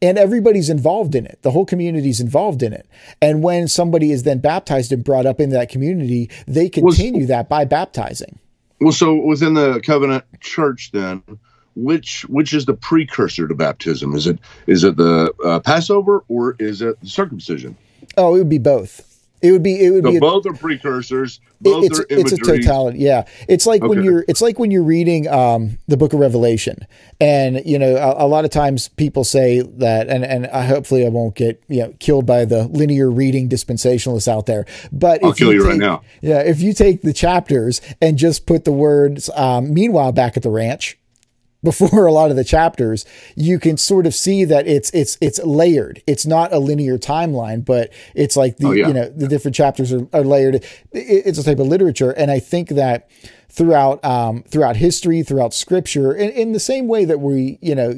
and 0.00 0.18
everybody's 0.18 0.70
involved 0.70 1.16
in 1.16 1.26
it. 1.26 1.40
The 1.42 1.50
whole 1.50 1.66
community's 1.66 2.20
involved 2.20 2.62
in 2.62 2.72
it. 2.72 2.86
And 3.20 3.42
when 3.42 3.66
somebody 3.66 4.12
is 4.12 4.22
then 4.22 4.38
baptized 4.38 4.92
and 4.92 5.04
brought 5.04 5.26
up 5.26 5.40
into 5.40 5.56
that 5.56 5.68
community, 5.68 6.30
they 6.46 6.68
continue 6.68 7.26
that 7.26 7.48
by 7.48 7.64
baptizing. 7.64 8.38
Well, 8.80 8.92
so 8.92 9.14
within 9.14 9.54
the 9.54 9.80
covenant 9.80 10.24
church, 10.40 10.90
then, 10.92 11.22
which 11.76 12.22
which 12.28 12.54
is 12.54 12.64
the 12.64 12.74
precursor 12.74 13.46
to 13.46 13.54
baptism? 13.54 14.14
Is 14.14 14.26
it 14.26 14.38
is 14.66 14.84
it 14.84 14.96
the 14.96 15.32
uh, 15.44 15.60
Passover 15.60 16.24
or 16.28 16.56
is 16.58 16.80
it 16.82 17.00
the 17.00 17.08
circumcision? 17.08 17.76
Oh, 18.16 18.34
it 18.34 18.38
would 18.38 18.48
be 18.48 18.58
both. 18.58 19.09
It 19.42 19.52
would 19.52 19.62
be. 19.62 19.84
It 19.84 19.90
would 19.90 20.04
So 20.04 20.10
be. 20.10 20.16
A, 20.18 20.20
both 20.20 20.44
are 20.46 20.52
precursors. 20.52 21.40
Both 21.62 21.84
it's 21.84 22.00
are 22.00 22.06
it's 22.10 22.32
a 22.32 22.36
totality. 22.36 22.98
Yeah, 22.98 23.24
it's 23.48 23.66
like 23.66 23.82
when 23.82 24.02
you're. 24.04 24.24
It's 24.28 24.42
like 24.42 24.58
when 24.58 24.70
you're 24.70 24.82
reading 24.82 25.28
um, 25.28 25.78
the 25.88 25.96
Book 25.96 26.12
of 26.12 26.20
Revelation, 26.20 26.86
and 27.20 27.62
you 27.64 27.78
know, 27.78 27.96
a, 27.96 28.24
a 28.24 28.28
lot 28.28 28.44
of 28.44 28.50
times 28.50 28.88
people 28.88 29.24
say 29.24 29.60
that, 29.60 30.08
and 30.08 30.24
and 30.24 30.46
I, 30.48 30.64
hopefully 30.64 31.06
I 31.06 31.08
won't 31.08 31.34
get 31.34 31.62
you 31.68 31.82
know 31.82 31.94
killed 32.00 32.26
by 32.26 32.44
the 32.44 32.64
linear 32.68 33.10
reading 33.10 33.48
dispensationalists 33.48 34.28
out 34.28 34.46
there. 34.46 34.66
But 34.92 35.24
I'll 35.24 35.30
if 35.30 35.36
kill 35.38 35.52
you 35.52 35.64
right 35.64 35.72
take- 35.72 35.80
now. 35.80 36.02
Yeah, 36.20 36.40
if 36.40 36.60
you 36.60 36.72
take 36.74 37.02
the 37.02 37.12
chapters 37.12 37.80
and 38.00 38.18
just 38.18 38.46
put 38.46 38.64
the 38.64 38.72
words 38.72 39.30
um, 39.34 39.72
"meanwhile" 39.72 40.12
back 40.12 40.36
at 40.36 40.42
the 40.42 40.50
ranch 40.50 40.98
before 41.62 42.06
a 42.08 42.12
lot 42.12 42.30
of 42.30 42.36
the 42.36 42.44
chapters, 42.44 43.04
you 43.36 43.58
can 43.58 43.76
sort 43.76 44.06
of 44.06 44.14
see 44.14 44.44
that 44.44 44.66
it's 44.66 44.90
it's 44.90 45.16
it's 45.20 45.38
layered. 45.44 46.02
It's 46.06 46.26
not 46.26 46.52
a 46.52 46.58
linear 46.58 46.98
timeline, 46.98 47.64
but 47.64 47.92
it's 48.14 48.36
like 48.36 48.56
the 48.58 48.66
Oh, 48.68 48.72
yeah. 48.72 48.88
you 48.88 48.94
know 48.94 49.08
the 49.08 49.28
different 49.28 49.54
chapters 49.54 49.92
are, 49.92 50.06
are 50.12 50.24
layered. 50.24 50.54
It- 50.56 50.66
it's 50.92 51.38
a 51.38 51.44
type 51.44 51.58
of 51.58 51.66
literature, 51.66 52.10
and 52.12 52.30
I 52.30 52.38
think 52.40 52.70
that 52.70 53.08
throughout 53.50 54.04
um, 54.04 54.42
throughout 54.44 54.76
history, 54.76 55.22
throughout 55.22 55.52
Scripture, 55.52 56.14
in, 56.14 56.30
in 56.30 56.52
the 56.52 56.60
same 56.60 56.86
way 56.88 57.04
that 57.04 57.20
we 57.20 57.58
you 57.60 57.74
know 57.74 57.94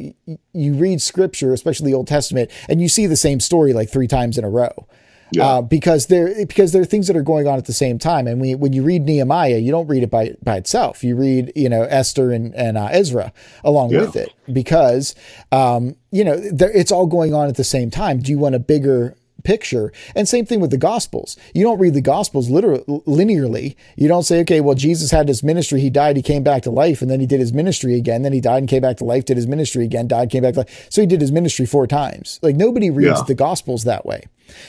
you 0.52 0.75
read 0.75 1.00
Scripture, 1.02 1.52
especially 1.52 1.90
the 1.90 1.97
Old 1.97 2.09
Testament, 2.09 2.50
and 2.69 2.81
you 2.81 2.88
see 2.88 3.07
the 3.07 3.16
same 3.16 3.38
story 3.40 3.73
like 3.73 3.90
three 3.90 4.09
times 4.09 4.38
in 4.38 4.45
a 4.45 4.50
row. 4.50 4.87
Yeah. 5.33 5.47
Uh, 5.47 5.62
because 5.62 6.07
there 6.07 6.35
because 6.47 6.73
there 6.73 6.83
are 6.83 6.87
things 6.87 7.07
that 7.09 7.17
are 7.17 7.23
going 7.23 7.47
on 7.49 7.59
at 7.59 7.65
the 7.67 7.73
same 7.73 7.99
time, 7.99 8.27
and 8.27 8.41
when 8.41 8.59
when 8.59 8.73
you 8.73 8.83
read 8.83 9.03
Nehemiah, 9.03 9.59
you 9.59 9.71
don't 9.71 9.87
read 9.89 10.03
it 10.03 10.11
by 10.11 10.35
by 10.43 10.57
itself. 10.57 11.03
You 11.03 11.17
read 11.17 11.53
you 11.57 11.69
know 11.69 11.83
Esther 11.83 12.31
and 12.33 12.55
and 12.55 12.77
uh, 12.79 12.89
Ezra 12.91 13.33
along 13.65 13.91
Yeah. 13.91 14.01
with 14.03 14.17
it 14.17 14.33
because 14.53 15.15
um, 15.51 15.97
you 16.11 16.25
know 16.25 16.37
there, 16.51 16.71
it's 16.71 16.93
all 16.93 17.07
going 17.07 17.35
on 17.35 17.49
at 17.49 17.57
the 17.57 17.65
same 17.65 17.91
time. 17.91 18.19
Do 18.21 18.31
you 18.31 18.39
want 18.39 18.55
a 18.55 18.59
bigger 18.59 19.17
picture? 19.45 19.93
And 20.15 20.29
same 20.29 20.47
thing 20.47 20.61
with 20.61 20.71
the 20.71 20.77
Gospels. 20.79 21.37
You 21.55 21.65
don't 21.65 21.79
read 21.81 21.95
the 21.95 22.01
Gospels 22.01 22.49
literally 22.49 22.85
linearly. 23.07 23.75
You 23.97 24.07
don't 24.07 24.23
say, 24.23 24.41
okay, 24.43 24.61
well 24.61 24.75
Jesus 24.77 25.11
had 25.11 25.27
his 25.29 25.43
ministry, 25.43 25.81
he 25.81 25.91
died, 25.91 26.17
he 26.17 26.23
came 26.23 26.43
back 26.45 26.62
to 26.62 26.71
life, 26.71 27.03
and 27.03 27.11
then 27.11 27.19
he 27.21 27.27
did 27.27 27.41
his 27.41 27.53
ministry 27.53 27.95
again. 27.97 28.23
Then 28.23 28.33
he 28.33 28.41
died 28.41 28.59
and 28.59 28.69
came 28.69 28.83
back 28.83 28.99
to 28.99 29.05
life, 29.05 29.25
did 29.25 29.37
his 29.37 29.47
ministry 29.49 29.85
again, 29.85 30.07
died, 30.07 30.31
came 30.31 30.43
back 30.43 30.55
to 30.55 30.61
life. 30.61 30.87
So 30.91 31.01
he 31.01 31.07
did 31.09 31.21
his 31.21 31.33
ministry 31.33 31.67
four 31.67 31.87
times. 31.87 32.39
Like 32.43 32.55
nobody 32.57 32.89
reads 32.91 33.19
Yeah. 33.19 33.25
the 33.27 33.35
Gospels 33.35 33.83
that 33.85 34.07
way 34.07 34.25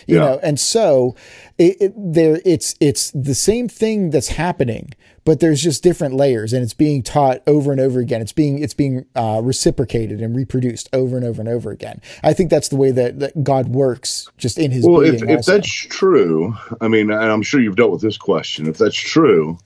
you 0.07 0.15
Yeah. 0.15 0.21
know 0.25 0.39
and 0.43 0.59
so 0.59 1.15
it, 1.57 1.77
it 1.79 1.93
there 1.95 2.39
it's 2.45 2.75
it's 2.79 3.11
the 3.11 3.35
same 3.35 3.67
thing 3.67 4.09
that's 4.09 4.29
happening 4.29 4.93
but 5.25 5.39
there's 5.39 5.61
just 5.61 5.83
different 5.83 6.15
layers 6.15 6.51
and 6.53 6.63
it's 6.63 6.73
being 6.73 7.01
taught 7.01 7.41
over 7.47 7.71
and 7.71 7.79
over 7.79 7.99
again 7.99 8.21
it's 8.21 8.33
being 8.33 8.59
it's 8.59 8.73
being 8.73 9.05
uh, 9.15 9.39
reciprocated 9.43 10.21
and 10.21 10.35
reproduced 10.35 10.89
over 10.93 11.15
and 11.15 11.25
over 11.25 11.39
and 11.41 11.49
over 11.49 11.71
again 11.71 12.01
i 12.23 12.33
think 12.33 12.49
that's 12.49 12.67
the 12.69 12.75
way 12.75 12.91
that, 12.91 13.19
that 13.19 13.43
god 13.43 13.69
works 13.69 14.27
just 14.37 14.57
in 14.57 14.71
his 14.71 14.85
Well, 14.85 15.01
being 15.01 15.15
if, 15.15 15.23
if 15.23 15.37
also. 15.37 15.51
that's 15.53 15.69
true, 15.71 16.55
I 16.81 16.87
mean, 16.87 17.11
and 17.11 17.31
I'm 17.31 17.41
sure 17.43 17.61
you've 17.61 17.75
dealt 17.75 17.91
with 17.91 18.01
this 18.01 18.17
question. 18.17 18.67
If 18.67 18.77
that's 18.77 18.95
true, 18.95 19.57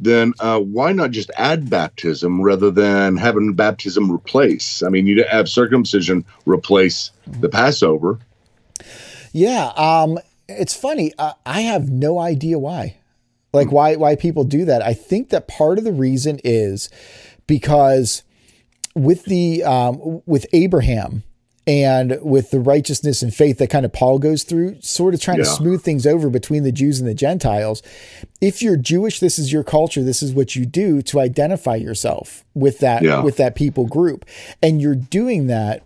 then 0.00 0.32
uh, 0.40 0.58
why 0.60 0.92
not 0.92 1.10
just 1.10 1.30
add 1.36 1.68
baptism 1.70 2.40
rather 2.40 2.70
than 2.70 3.16
having 3.16 3.52
baptism 3.54 4.10
replace? 4.10 4.82
I 4.82 4.88
mean, 4.88 5.06
you 5.06 5.24
have 5.30 5.48
circumcision 5.48 6.24
replace 6.46 7.10
the 7.40 7.48
Passover. 7.48 8.18
Yeah, 9.32 9.66
um, 9.76 10.18
it's 10.48 10.74
funny. 10.74 11.12
Uh, 11.18 11.32
I 11.46 11.62
have 11.62 11.90
no 11.90 12.18
idea 12.18 12.58
why. 12.58 12.96
Like 13.52 13.70
why 13.70 13.96
why 13.96 14.16
people 14.16 14.44
do 14.44 14.64
that. 14.64 14.80
I 14.82 14.94
think 14.94 15.28
that 15.28 15.46
part 15.46 15.76
of 15.78 15.84
the 15.84 15.92
reason 15.92 16.40
is 16.42 16.88
because 17.46 18.22
with 18.94 19.24
the 19.24 19.62
um, 19.64 20.22
with 20.24 20.46
Abraham 20.54 21.22
and 21.66 22.18
with 22.22 22.50
the 22.50 22.58
righteousness 22.60 23.22
and 23.22 23.32
faith 23.32 23.58
that 23.58 23.68
kind 23.70 23.84
of 23.84 23.92
Paul 23.92 24.18
goes 24.18 24.42
through, 24.42 24.80
sort 24.80 25.12
of 25.14 25.20
trying 25.20 25.36
to 25.38 25.44
smooth 25.44 25.82
things 25.82 26.06
over 26.06 26.28
between 26.30 26.62
the 26.64 26.72
Jews 26.72 26.98
and 26.98 27.08
the 27.08 27.14
Gentiles. 27.14 27.82
If 28.40 28.62
you're 28.62 28.76
Jewish, 28.78 29.20
this 29.20 29.38
is 29.38 29.52
your 29.52 29.62
culture. 29.62 30.02
This 30.02 30.22
is 30.22 30.32
what 30.32 30.56
you 30.56 30.64
do 30.66 31.02
to 31.02 31.20
identify 31.20 31.76
yourself 31.76 32.44
with 32.54 32.78
that 32.78 33.02
Yeah. 33.02 33.22
with 33.22 33.36
that 33.36 33.54
people 33.54 33.86
group, 33.86 34.24
and 34.62 34.80
you're 34.80 34.94
doing 34.96 35.46
that 35.48 35.84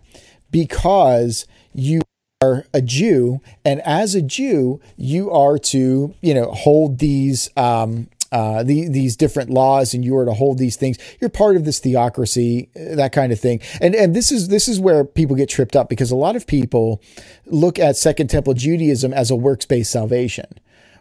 because 0.51 1.45
you 1.73 2.01
are 2.41 2.65
a 2.73 2.81
Jew, 2.81 3.41
and 3.65 3.81
as 3.81 4.13
a 4.13 4.21
Jew, 4.21 4.79
you 4.95 5.31
are 5.31 5.57
to 5.57 6.13
you 6.21 6.33
know 6.33 6.51
hold 6.51 6.99
these 6.99 7.49
um, 7.57 8.09
uh, 8.31 8.61
the, 8.63 8.87
these 8.87 9.15
different 9.15 9.49
laws, 9.49 9.93
and 9.93 10.05
you 10.05 10.15
are 10.17 10.25
to 10.25 10.33
hold 10.33 10.57
these 10.57 10.75
things. 10.75 10.97
You're 11.19 11.29
part 11.29 11.55
of 11.55 11.65
this 11.65 11.79
theocracy, 11.79 12.69
that 12.75 13.11
kind 13.11 13.31
of 13.31 13.39
thing. 13.39 13.61
And 13.81 13.95
and 13.95 14.15
this 14.15 14.31
is 14.31 14.49
this 14.49 14.67
is 14.67 14.79
where 14.79 15.03
people 15.03 15.35
get 15.35 15.49
tripped 15.49 15.75
up 15.75 15.89
because 15.89 16.11
a 16.11 16.15
lot 16.15 16.35
of 16.35 16.45
people 16.45 17.01
look 17.47 17.79
at 17.79 17.97
Second 17.97 18.29
Temple 18.29 18.53
Judaism 18.53 19.13
as 19.13 19.31
a 19.31 19.35
works 19.35 19.65
based 19.65 19.91
salvation 19.91 20.45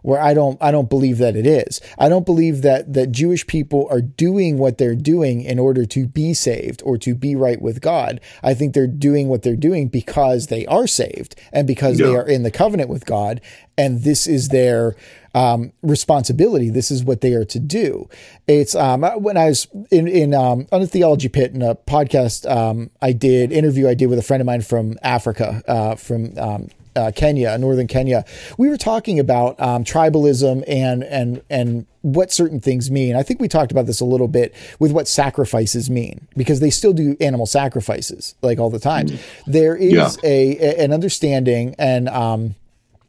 where 0.07 0.23
I 0.23 0.35
don't 0.35 0.57
I 0.63 0.71
don't 0.71 0.89
believe 0.89 1.19
that 1.19 1.35
it 1.35 1.49
is. 1.49 1.81
I 1.99 2.09
don't 2.09 2.25
believe 2.25 2.63
that 2.63 2.93
that 2.93 3.11
Jewish 3.11 3.45
people 3.45 3.89
are 3.91 4.01
doing 4.01 4.57
what 4.57 4.79
they're 4.79 4.95
doing 4.95 5.43
in 5.43 5.59
order 5.59 5.85
to 5.85 6.07
be 6.07 6.33
saved 6.33 6.81
or 6.85 6.97
to 6.99 7.13
be 7.17 7.35
right 7.35 7.61
with 7.61 7.81
God. 7.81 8.21
I 8.41 8.55
think 8.55 8.73
they're 8.73 8.87
doing 8.87 9.27
what 9.27 9.43
they're 9.43 9.57
doing 9.57 9.89
because 9.89 10.47
they 10.47 10.65
are 10.67 10.87
saved 10.87 11.35
and 11.53 11.67
because 11.67 11.99
they 11.99 12.15
are 12.15 12.27
in 12.27 12.45
the 12.45 12.53
covenant 12.53 12.89
with 12.89 13.05
God 13.05 13.41
and 13.77 14.03
this 14.03 14.29
is 14.29 14.51
their 14.51 14.95
um, 15.35 15.73
responsibility. 15.83 16.71
This 16.71 16.93
is 16.93 17.03
what 17.03 17.21
they 17.21 17.35
are 17.35 17.45
to 17.45 17.59
do. 17.59 18.09
It's 18.47 18.77
um, 18.77 19.03
when 19.03 19.37
I 19.37 19.47
was 19.47 19.67
in 19.91 20.07
in 20.07 20.35
um, 20.35 20.69
on 20.71 20.83
a 20.83 20.87
theology 20.87 21.29
pit 21.29 21.53
in 21.53 21.63
a 21.63 21.75
podcast 21.75 22.49
um, 22.49 22.91
I 23.03 23.11
did 23.11 23.51
interview 23.51 23.89
I 23.89 23.95
did 23.95 24.07
with 24.07 24.21
a 24.21 24.23
friend 24.23 24.41
of 24.41 24.47
mine 24.47 24.63
from 24.63 24.97
Africa 25.03 25.65
uh, 25.67 25.97
from 25.97 26.39
um, 26.39 26.69
uh, 26.97 27.13
Kenya, 27.15 27.57
northern 27.59 27.87
Kenya, 27.87 28.25
we 28.59 28.69
were 28.69 28.77
talking 28.77 29.21
about 29.21 29.61
um, 29.61 29.85
tribalism 29.85 30.65
and 30.67 31.05
and 31.05 31.43
and 31.51 31.87
what 32.03 32.33
certain 32.33 32.61
things 32.61 32.91
mean. 32.91 33.17
I 33.17 33.23
think 33.23 33.41
we 33.41 33.49
talked 33.49 33.73
about 33.73 33.87
this 33.87 34.01
a 34.01 34.05
little 34.05 34.29
bit 34.29 34.55
with 34.79 34.93
what 34.93 35.09
sacrifices 35.09 35.91
mean 35.91 36.27
because 36.37 36.61
they 36.61 36.71
still 36.71 36.93
do 36.93 37.17
animal 37.21 37.47
sacrifices 37.47 38.35
like 38.43 38.59
all 38.59 38.71
the 38.71 38.79
time. 38.79 39.09
There 39.47 39.77
is 39.77 39.93
Yeah. 39.93 40.09
a, 40.25 40.57
a- 40.59 40.85
an 40.85 40.93
understanding 40.93 41.75
and 41.79 42.09
um, 42.09 42.55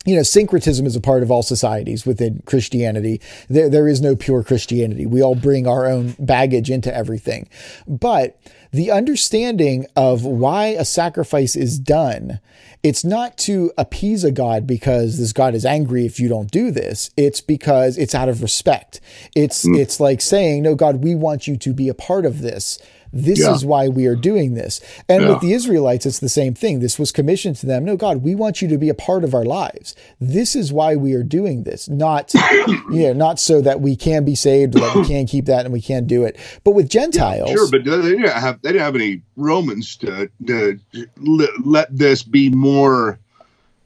you 0.05 0.15
know, 0.15 0.23
syncretism 0.23 0.85
is 0.85 0.95
a 0.95 1.01
part 1.01 1.21
of 1.21 1.29
all 1.31 1.43
societies 1.43 2.05
within 2.05 2.41
Christianity. 2.45 3.19
There, 3.49 3.69
there 3.69 3.87
is 3.89 3.99
no 4.01 4.15
pure 4.15 4.41
Christianity. 4.41 5.05
We 5.05 5.21
all 5.21 5.35
bring 5.35 5.67
our 5.67 5.85
own 5.85 6.15
baggage 6.17 6.71
into 6.71 6.95
everything. 6.95 7.49
But 7.87 8.39
the 8.71 8.91
understanding 8.91 9.85
of 9.95 10.23
why 10.23 10.67
a 10.67 10.85
sacrifice 10.85 11.55
is 11.55 11.79
done, 11.79 12.39
it's 12.83 13.03
not 13.03 13.37
to 13.39 13.71
appease 13.77 14.23
a 14.23 14.31
God 14.31 14.67
because 14.67 15.17
this 15.17 15.33
God 15.33 15.55
is 15.55 15.65
angry 15.65 16.05
if 16.05 16.19
you 16.19 16.29
don't 16.29 16.51
do 16.51 16.71
this. 16.71 17.09
It's 17.17 17.41
because 17.41 17.97
it's 17.97 18.15
out 18.15 18.29
of 18.29 18.41
respect. 18.41 19.01
It's, 19.35 19.65
mm. 19.65 19.77
it's 19.77 19.99
like 19.99 20.21
saying, 20.21 20.63
no, 20.63 20.75
God, 20.75 21.03
we 21.03 21.15
want 21.15 21.47
you 21.47 21.57
to 21.57 21.73
be 21.73 21.89
a 21.89 21.93
part 21.93 22.25
of 22.25 22.41
this. 22.41 22.77
This 23.11 23.39
yeah. 23.39 23.53
is 23.53 23.65
why 23.65 23.87
we 23.87 24.05
are 24.05 24.15
doing 24.15 24.53
this. 24.53 24.81
And 25.07 25.23
yeah. 25.23 25.29
with 25.29 25.41
the 25.41 25.53
Israelites, 25.53 26.05
it's 26.05 26.19
the 26.19 26.29
same 26.29 26.53
thing. 26.53 26.79
This 26.79 26.99
was 26.99 27.11
commissioned 27.11 27.55
to 27.57 27.65
them. 27.65 27.85
No, 27.85 27.95
God, 27.95 28.23
we 28.23 28.35
want 28.35 28.61
you 28.61 28.67
to 28.67 28.77
be 28.77 28.89
a 28.89 28.93
part 28.93 29.23
of 29.23 29.33
our 29.33 29.45
lives. 29.45 29.95
This 30.19 30.55
is 30.55 30.73
why 30.73 30.95
we 30.95 31.13
are 31.13 31.23
doing 31.23 31.63
this, 31.63 31.87
not, 31.87 32.33
you 32.67 33.03
know, 33.03 33.13
not 33.13 33.39
so 33.39 33.61
that 33.61 33.81
we 33.81 33.95
can 33.95 34.25
be 34.25 34.35
saved, 34.35 34.73
that 34.73 34.95
we 34.95 35.05
can 35.05 35.25
keep 35.25 35.45
that 35.45 35.65
and 35.65 35.73
we 35.73 35.81
can't 35.81 36.07
do 36.07 36.23
it. 36.23 36.37
But 36.63 36.71
with 36.71 36.89
Gentiles, 36.89 37.49
yeah, 37.49 37.55
sure, 37.55 37.71
but 37.71 37.83
they 37.83 38.09
didn't 38.09 38.29
have 38.29 38.61
they 38.61 38.69
didn't 38.69 38.83
have 38.83 38.95
any 38.95 39.21
Romans 39.35 39.95
to, 39.97 40.29
to 40.47 40.79
let 41.17 41.95
this 41.95 42.23
be 42.23 42.49
more 42.49 43.19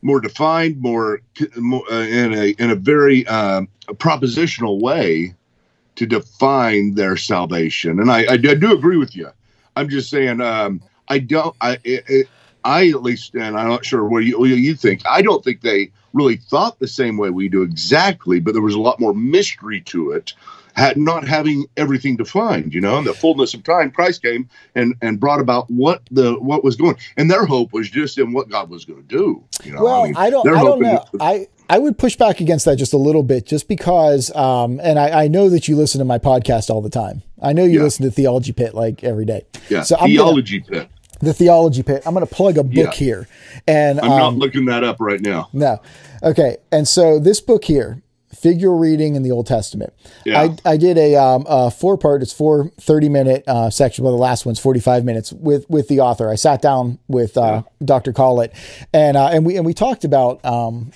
more 0.02 0.20
defined, 0.20 0.82
more, 0.82 1.22
more 1.58 1.84
uh, 1.92 2.00
in 2.00 2.34
a 2.34 2.48
in 2.58 2.72
a 2.72 2.76
very 2.76 3.26
uh, 3.28 3.62
propositional 3.88 4.80
way 4.82 5.36
to 5.96 6.06
define 6.06 6.96
their 6.96 7.18
salvation. 7.18 8.00
And 8.00 8.12
I, 8.12 8.24
I, 8.24 8.34
I 8.34 8.38
do 8.38 8.74
agree 8.74 8.98
with 8.98 9.16
you. 9.16 9.30
I'm 9.76 9.90
just 9.90 10.10
saying, 10.10 10.42
um, 10.42 10.82
I 11.08 11.20
don't, 11.20 11.56
I, 11.62 11.78
it, 11.84 12.28
I 12.64 12.90
at 12.90 13.02
least, 13.02 13.36
and 13.36 13.58
I'm 13.58 13.68
not 13.68 13.86
sure 13.86 14.06
what 14.06 14.24
you, 14.24 14.40
what 14.40 14.50
you 14.50 14.76
think. 14.76 15.02
I 15.08 15.22
don't 15.22 15.44
think 15.44 15.62
they 15.62 15.92
really 16.14 16.38
thought 16.38 16.80
the 16.80 16.88
same 16.88 17.18
way 17.18 17.30
we 17.30 17.50
do 17.50 17.62
exactly, 17.64 18.40
but 18.40 18.54
there 18.54 18.62
was 18.62 18.76
a 18.76 18.80
lot 18.80 19.00
more 19.00 19.14
mystery 19.14 19.82
to 19.82 20.12
it 20.12 20.34
had 20.74 20.98
not 20.98 21.28
having 21.28 21.66
everything 21.78 22.18
defined, 22.18 22.74
you 22.74 22.82
know, 22.82 22.98
in 22.98 23.04
the 23.04 23.14
fullness 23.14 23.54
of 23.54 23.64
time, 23.64 23.92
Christ 23.92 24.22
came 24.22 24.50
and 24.76 24.96
and 25.02 25.20
brought 25.20 25.40
about 25.40 25.70
what 25.70 26.02
the 26.12 26.34
what 26.40 26.64
was 26.64 26.76
going, 26.76 26.98
and 27.18 27.30
their 27.30 27.46
hope 27.46 27.74
was 27.74 27.90
just 27.90 28.18
in 28.18 28.34
what 28.34 28.50
God 28.50 28.70
was 28.70 28.86
going 28.86 29.02
to 29.02 29.08
do. 29.08 29.44
You 29.64 29.74
know, 29.74 29.84
well, 29.84 30.02
I, 30.02 30.06
mean, 30.06 30.16
I 30.18 30.30
don't, 30.30 30.48
I 30.48 30.64
don't 30.64 30.82
know. 30.82 31.06
I 31.20 31.48
I 31.70 31.80
would 31.80 31.98
push 31.98 32.16
back 32.16 32.42
against 32.42 32.66
that 32.66 32.78
just 32.78 32.94
a 32.94 32.98
little 32.98 33.24
bit, 33.24 33.46
just 33.46 33.68
because, 33.68 34.34
um, 34.36 34.80
and 34.82 35.00
I, 35.00 35.24
I 35.24 35.28
know 35.28 35.50
that 35.50 35.68
you 35.68 35.76
listen 35.76 36.00
to 36.00 36.06
my 36.06 36.20
podcast 36.20 36.70
all 36.70 36.82
the 36.82 36.90
time. 36.90 37.24
I 37.42 37.54
know 37.54 37.64
you 37.64 37.80
yeah. 37.80 37.84
listen 37.84 38.06
to 38.06 38.12
Theology 38.12 38.52
Pit 38.52 38.74
like 38.74 39.04
every 39.04 39.26
day. 39.26 39.46
Yeah, 39.70 39.84
so 39.84 39.96
Theology 39.98 40.60
gonna, 40.60 40.82
Pit 40.82 40.90
the 41.22 41.34
theology 41.34 41.84
pit. 41.84 42.02
I'm 42.06 42.14
going 42.14 42.26
to 42.26 42.34
plug 42.34 42.58
a 42.58 42.64
book 42.64 42.74
yeah. 42.74 42.92
here, 42.92 43.28
and 43.68 44.00
I'm 44.00 44.12
um, 44.12 44.20
not 44.20 44.34
looking 44.36 44.66
that 44.66 44.84
up 44.84 44.98
right 45.00 45.22
now. 45.22 45.50
No, 45.54 45.80
okay. 46.24 46.58
And 46.72 46.88
so 46.88 47.20
this 47.20 47.40
book 47.40 47.64
here 47.64 48.02
figural 48.36 48.80
reading 48.80 49.16
in 49.16 49.24
the 49.24 49.32
Old 49.32 49.48
Testament. 49.48 49.94
Yeah. 50.26 50.42
I, 50.66 50.72
I 50.74 50.78
did 50.78 50.98
a, 50.98 51.16
um, 51.16 51.46
a 51.48 51.72
four 51.72 51.98
part, 51.98 52.22
it's 52.22 52.34
four 52.34 52.72
30 52.80 53.10
minute 53.10 53.44
uh, 53.48 53.70
section. 53.70 54.04
Well, 54.04 54.14
the 54.14 54.20
last 54.20 54.46
one's 54.46 54.60
45 54.60 55.04
minutes 55.04 55.34
with, 55.34 55.70
with 55.70 55.88
the 55.88 56.00
author. 56.00 56.30
I 56.30 56.36
sat 56.36 56.62
down 56.62 57.00
with 57.08 57.38
uh, 57.38 57.64
yeah. 57.64 57.86
Dr. 57.86 58.14
Collett 58.14 58.54
and, 58.94 59.18
uh, 59.18 59.28
and 59.28 59.46
we, 59.46 59.58
and 59.58 59.66
we 59.66 59.74
talked 59.74 60.04
about, 60.04 60.44
um, 60.46 60.92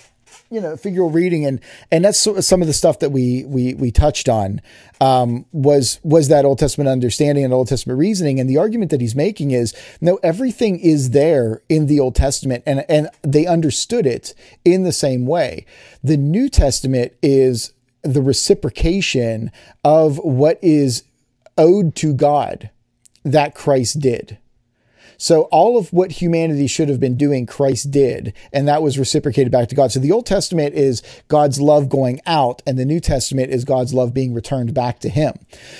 you 0.49 0.61
know 0.61 0.75
figural 0.75 1.13
reading 1.13 1.45
and 1.45 1.59
and 1.91 2.05
that's 2.05 2.19
some 2.19 2.61
of 2.61 2.67
the 2.67 2.73
stuff 2.73 2.99
that 2.99 3.11
we 3.11 3.43
we 3.45 3.73
we 3.73 3.91
touched 3.91 4.29
on 4.29 4.61
um, 5.01 5.45
was 5.51 5.99
was 6.03 6.27
that 6.29 6.45
Old 6.45 6.59
Testament 6.59 6.87
understanding 6.87 7.43
and 7.43 7.53
Old 7.53 7.67
Testament 7.67 7.99
reasoning. 7.99 8.39
And 8.39 8.49
the 8.49 8.57
argument 8.57 8.91
that 8.91 9.01
he's 9.01 9.15
making 9.15 9.51
is 9.51 9.73
no 10.01 10.19
everything 10.23 10.79
is 10.79 11.11
there 11.11 11.61
in 11.69 11.87
the 11.87 11.99
Old 11.99 12.15
Testament 12.15 12.63
and 12.65 12.85
and 12.89 13.09
they 13.21 13.45
understood 13.45 14.05
it 14.05 14.33
in 14.63 14.83
the 14.83 14.91
same 14.91 15.25
way. 15.25 15.65
The 16.03 16.17
New 16.17 16.49
Testament 16.49 17.13
is 17.21 17.73
the 18.03 18.21
reciprocation 18.21 19.51
of 19.83 20.17
what 20.19 20.59
is 20.61 21.03
owed 21.57 21.95
to 21.95 22.13
God 22.13 22.69
that 23.23 23.55
Christ 23.55 23.99
did 23.99 24.37
so 25.17 25.43
all 25.43 25.77
of 25.77 25.91
what 25.91 26.13
humanity 26.13 26.67
should 26.67 26.89
have 26.89 26.99
been 26.99 27.17
doing, 27.17 27.45
Christ 27.45 27.91
did, 27.91 28.33
and 28.51 28.67
that 28.67 28.81
was 28.81 28.99
reciprocated 28.99 29.51
back 29.51 29.69
to 29.69 29.75
God. 29.75 29.91
So 29.91 29.99
the 29.99 30.11
Old 30.11 30.25
Testament 30.25 30.75
is 30.75 31.01
God's 31.27 31.59
love 31.59 31.89
going 31.89 32.21
out, 32.25 32.61
and 32.65 32.77
the 32.77 32.85
New 32.85 32.99
Testament 32.99 33.51
is 33.51 33.65
God's 33.65 33.93
love 33.93 34.13
being 34.13 34.33
returned 34.33 34.73
back 34.73 34.99
to 34.99 35.09
Him. 35.09 35.33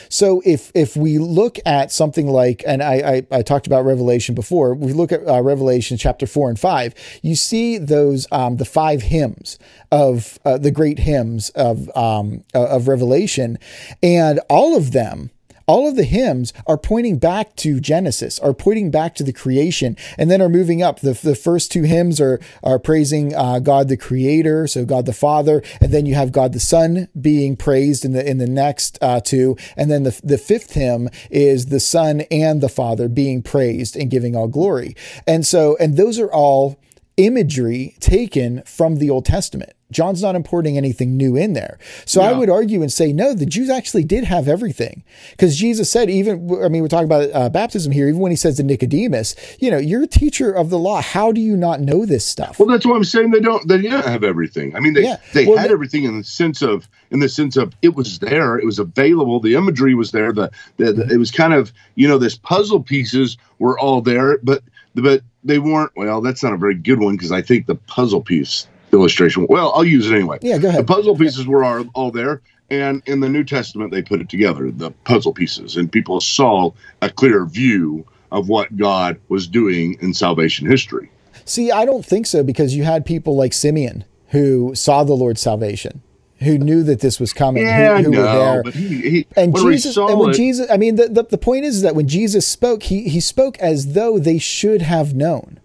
So 0.09 0.41
if 0.45 0.71
if 0.73 0.95
we 0.95 1.17
look 1.17 1.57
at 1.65 1.91
something 1.91 2.27
like, 2.27 2.63
and 2.65 2.81
I 2.81 3.25
I, 3.31 3.37
I 3.37 3.41
talked 3.41 3.67
about 3.67 3.85
Revelation 3.85 4.35
before, 4.35 4.73
we 4.73 4.93
look 4.93 5.11
at 5.11 5.27
uh, 5.27 5.41
Revelation 5.41 5.97
chapter 5.97 6.27
four 6.27 6.49
and 6.49 6.59
five, 6.59 6.93
you 7.21 7.35
see 7.35 7.77
those 7.77 8.27
um, 8.31 8.57
the 8.57 8.65
five 8.65 9.01
hymns 9.01 9.59
of 9.91 10.39
uh, 10.45 10.57
the 10.57 10.71
great 10.71 10.99
hymns 10.99 11.49
of 11.49 11.95
um, 11.95 12.43
of 12.53 12.87
Revelation, 12.87 13.57
and 14.01 14.39
all 14.49 14.75
of 14.75 14.91
them 14.91 15.31
all 15.67 15.87
of 15.87 15.95
the 15.95 16.03
hymns 16.03 16.53
are 16.67 16.77
pointing 16.77 17.17
back 17.17 17.55
to 17.57 17.79
Genesis, 17.79 18.39
are 18.39 18.53
pointing 18.53 18.91
back 18.91 19.15
to 19.15 19.23
the 19.23 19.33
creation, 19.33 19.97
and 20.17 20.29
then 20.29 20.41
are 20.41 20.49
moving 20.49 20.81
up. 20.81 20.99
The, 20.99 21.13
the 21.13 21.35
first 21.35 21.71
two 21.71 21.83
hymns 21.83 22.21
are, 22.21 22.39
are 22.63 22.79
praising 22.79 23.35
uh, 23.35 23.59
God 23.59 23.87
the 23.87 23.97
Creator, 23.97 24.67
so 24.67 24.85
God 24.85 25.05
the 25.05 25.13
Father, 25.13 25.63
and 25.81 25.91
then 25.91 26.05
you 26.05 26.15
have 26.15 26.31
God 26.31 26.53
the 26.53 26.59
Son 26.59 27.07
being 27.19 27.55
praised 27.55 28.05
in 28.05 28.13
the 28.13 28.27
in 28.27 28.37
the 28.37 28.47
next 28.47 28.97
uh, 29.01 29.19
two, 29.19 29.57
and 29.75 29.89
then 29.89 30.03
the 30.03 30.19
the 30.23 30.37
fifth 30.37 30.73
hymn 30.73 31.09
is 31.29 31.67
the 31.67 31.79
Son 31.79 32.21
and 32.31 32.61
the 32.61 32.69
Father 32.69 33.07
being 33.07 33.41
praised 33.41 33.95
and 33.95 34.11
giving 34.11 34.35
all 34.35 34.47
glory. 34.47 34.95
And 35.27 35.45
so, 35.45 35.77
and 35.79 35.97
those 35.97 36.19
are 36.19 36.31
all 36.31 36.79
imagery 37.17 37.95
taken 37.99 38.61
from 38.63 38.97
the 38.97 39.09
Old 39.09 39.25
Testament. 39.25 39.74
John's 39.95 40.21
not 40.21 40.35
importing 40.35 40.77
anything 40.77 41.15
new 41.15 41.37
in 41.37 41.53
there. 41.53 41.79
So 42.05 42.21
I 42.21 42.33
would 42.33 42.49
argue 42.49 42.81
and 42.81 42.91
say, 42.91 43.13
no, 43.13 43.33
the 43.33 43.45
Jews 43.45 43.69
actually 43.69 44.03
did 44.03 44.25
have 44.25 44.49
everything. 44.49 45.05
Because 45.31 45.55
Jesus 45.55 45.89
said, 45.89 46.09
even, 46.09 46.51
I 46.61 46.67
mean, 46.67 46.81
we're 46.81 46.89
talking 46.89 47.05
about 47.05 47.29
uh, 47.33 47.49
baptism 47.49 47.93
here, 47.93 48.09
even 48.09 48.19
when 48.19 48.31
he 48.31 48.35
says 48.35 48.57
to 48.57 48.63
Nicodemus, 48.63 49.35
you 49.57 49.71
know, 49.71 49.77
you're 49.77 50.03
a 50.03 50.07
teacher 50.07 50.51
of 50.51 50.69
the 50.69 50.77
law. 50.77 51.01
How 51.01 51.31
do 51.31 51.39
you 51.39 51.55
not 51.55 51.79
know 51.79 52.05
this 52.05 52.25
stuff? 52.25 52.59
Well, 52.59 52.67
that's 52.67 52.85
why 52.85 52.97
I'm 52.97 53.05
saying. 53.05 53.31
They 53.31 53.39
don't, 53.39 53.65
they 53.69 53.77
didn't 53.77 54.05
have 54.05 54.25
everything. 54.25 54.75
I 54.75 54.81
mean, 54.81 54.93
they, 54.93 55.03
yeah. 55.03 55.17
they 55.33 55.45
well, 55.45 55.57
had 55.57 55.71
everything 55.71 56.03
in 56.03 56.17
the 56.17 56.25
sense 56.25 56.61
of, 56.61 56.89
in 57.11 57.21
the 57.21 57.29
sense 57.29 57.55
of 57.55 57.73
it 57.81 57.95
was 57.95 58.19
there, 58.19 58.59
it 58.59 58.65
was 58.65 58.79
available, 58.79 59.39
the 59.39 59.55
imagery 59.55 59.95
was 59.95 60.11
there, 60.11 60.33
the, 60.33 60.51
the, 60.75 60.91
the 60.91 61.13
it 61.13 61.17
was 61.17 61.31
kind 61.31 61.53
of, 61.53 61.71
you 61.95 62.05
know, 62.05 62.17
this 62.17 62.37
puzzle 62.37 62.83
pieces 62.83 63.37
were 63.59 63.79
all 63.79 64.01
there, 64.01 64.39
but, 64.43 64.61
but 64.93 65.21
they 65.43 65.59
weren't, 65.59 65.91
well, 65.95 66.19
that's 66.19 66.43
not 66.43 66.51
a 66.51 66.57
very 66.57 66.75
good 66.75 66.99
one 66.99 67.15
because 67.15 67.31
I 67.31 67.41
think 67.41 67.67
the 67.67 67.75
puzzle 67.75 68.21
piece 68.21 68.67
illustration. 68.91 69.47
Well, 69.49 69.71
I'll 69.73 69.85
use 69.85 70.09
it 70.09 70.15
anyway. 70.15 70.39
Yeah, 70.41 70.57
go 70.57 70.69
ahead. 70.69 70.81
The 70.81 70.93
puzzle 70.93 71.15
pieces 71.17 71.47
were 71.47 71.63
all, 71.63 71.85
all 71.93 72.11
there. 72.11 72.41
And 72.69 73.03
in 73.05 73.19
the 73.19 73.29
New 73.29 73.43
Testament, 73.43 73.91
they 73.91 74.01
put 74.01 74.21
it 74.21 74.29
together, 74.29 74.71
the 74.71 74.91
puzzle 75.03 75.33
pieces, 75.33 75.77
and 75.77 75.91
people 75.91 76.19
saw 76.19 76.71
a 77.01 77.09
clear 77.09 77.45
view 77.45 78.05
of 78.31 78.49
what 78.49 78.75
God 78.75 79.19
was 79.29 79.47
doing 79.47 79.97
in 80.01 80.13
salvation 80.13 80.67
history. 80.67 81.11
See, 81.45 81.71
I 81.71 81.85
don't 81.85 82.03
think 82.03 82.25
so 82.25 82.43
because 82.43 82.75
you 82.75 82.83
had 82.83 83.05
people 83.05 83.35
like 83.35 83.53
Simeon 83.53 84.03
who 84.29 84.73
saw 84.73 85.03
the 85.03 85.13
Lord's 85.13 85.41
salvation 85.41 86.01
who 86.39 86.57
knew 86.57 86.83
that 86.83 86.99
this 86.99 87.19
was 87.19 87.31
coming, 87.31 87.63
yeah, 87.63 87.97
who, 87.97 88.11
who 88.11 88.17
were 88.17 88.23
there. 88.23 88.63
But 88.63 88.73
he, 88.73 89.09
he, 89.09 89.27
and 89.37 89.55
Jesus, 89.55 89.95
and 89.95 90.19
when 90.19 90.31
it, 90.31 90.33
Jesus, 90.33 90.69
I 90.69 90.77
mean, 90.77 90.95
the, 90.95 91.07
the, 91.07 91.23
the 91.23 91.37
point 91.37 91.65
is, 91.65 91.77
is 91.77 91.81
that 91.83 91.95
when 91.95 92.07
Jesus 92.07 92.47
spoke, 92.47 92.83
he, 92.83 93.07
he 93.07 93.19
spoke 93.19 93.57
as 93.59 93.93
though 93.93 94.19
they 94.19 94.37
should 94.37 94.81
have 94.81 95.13
known 95.13 95.59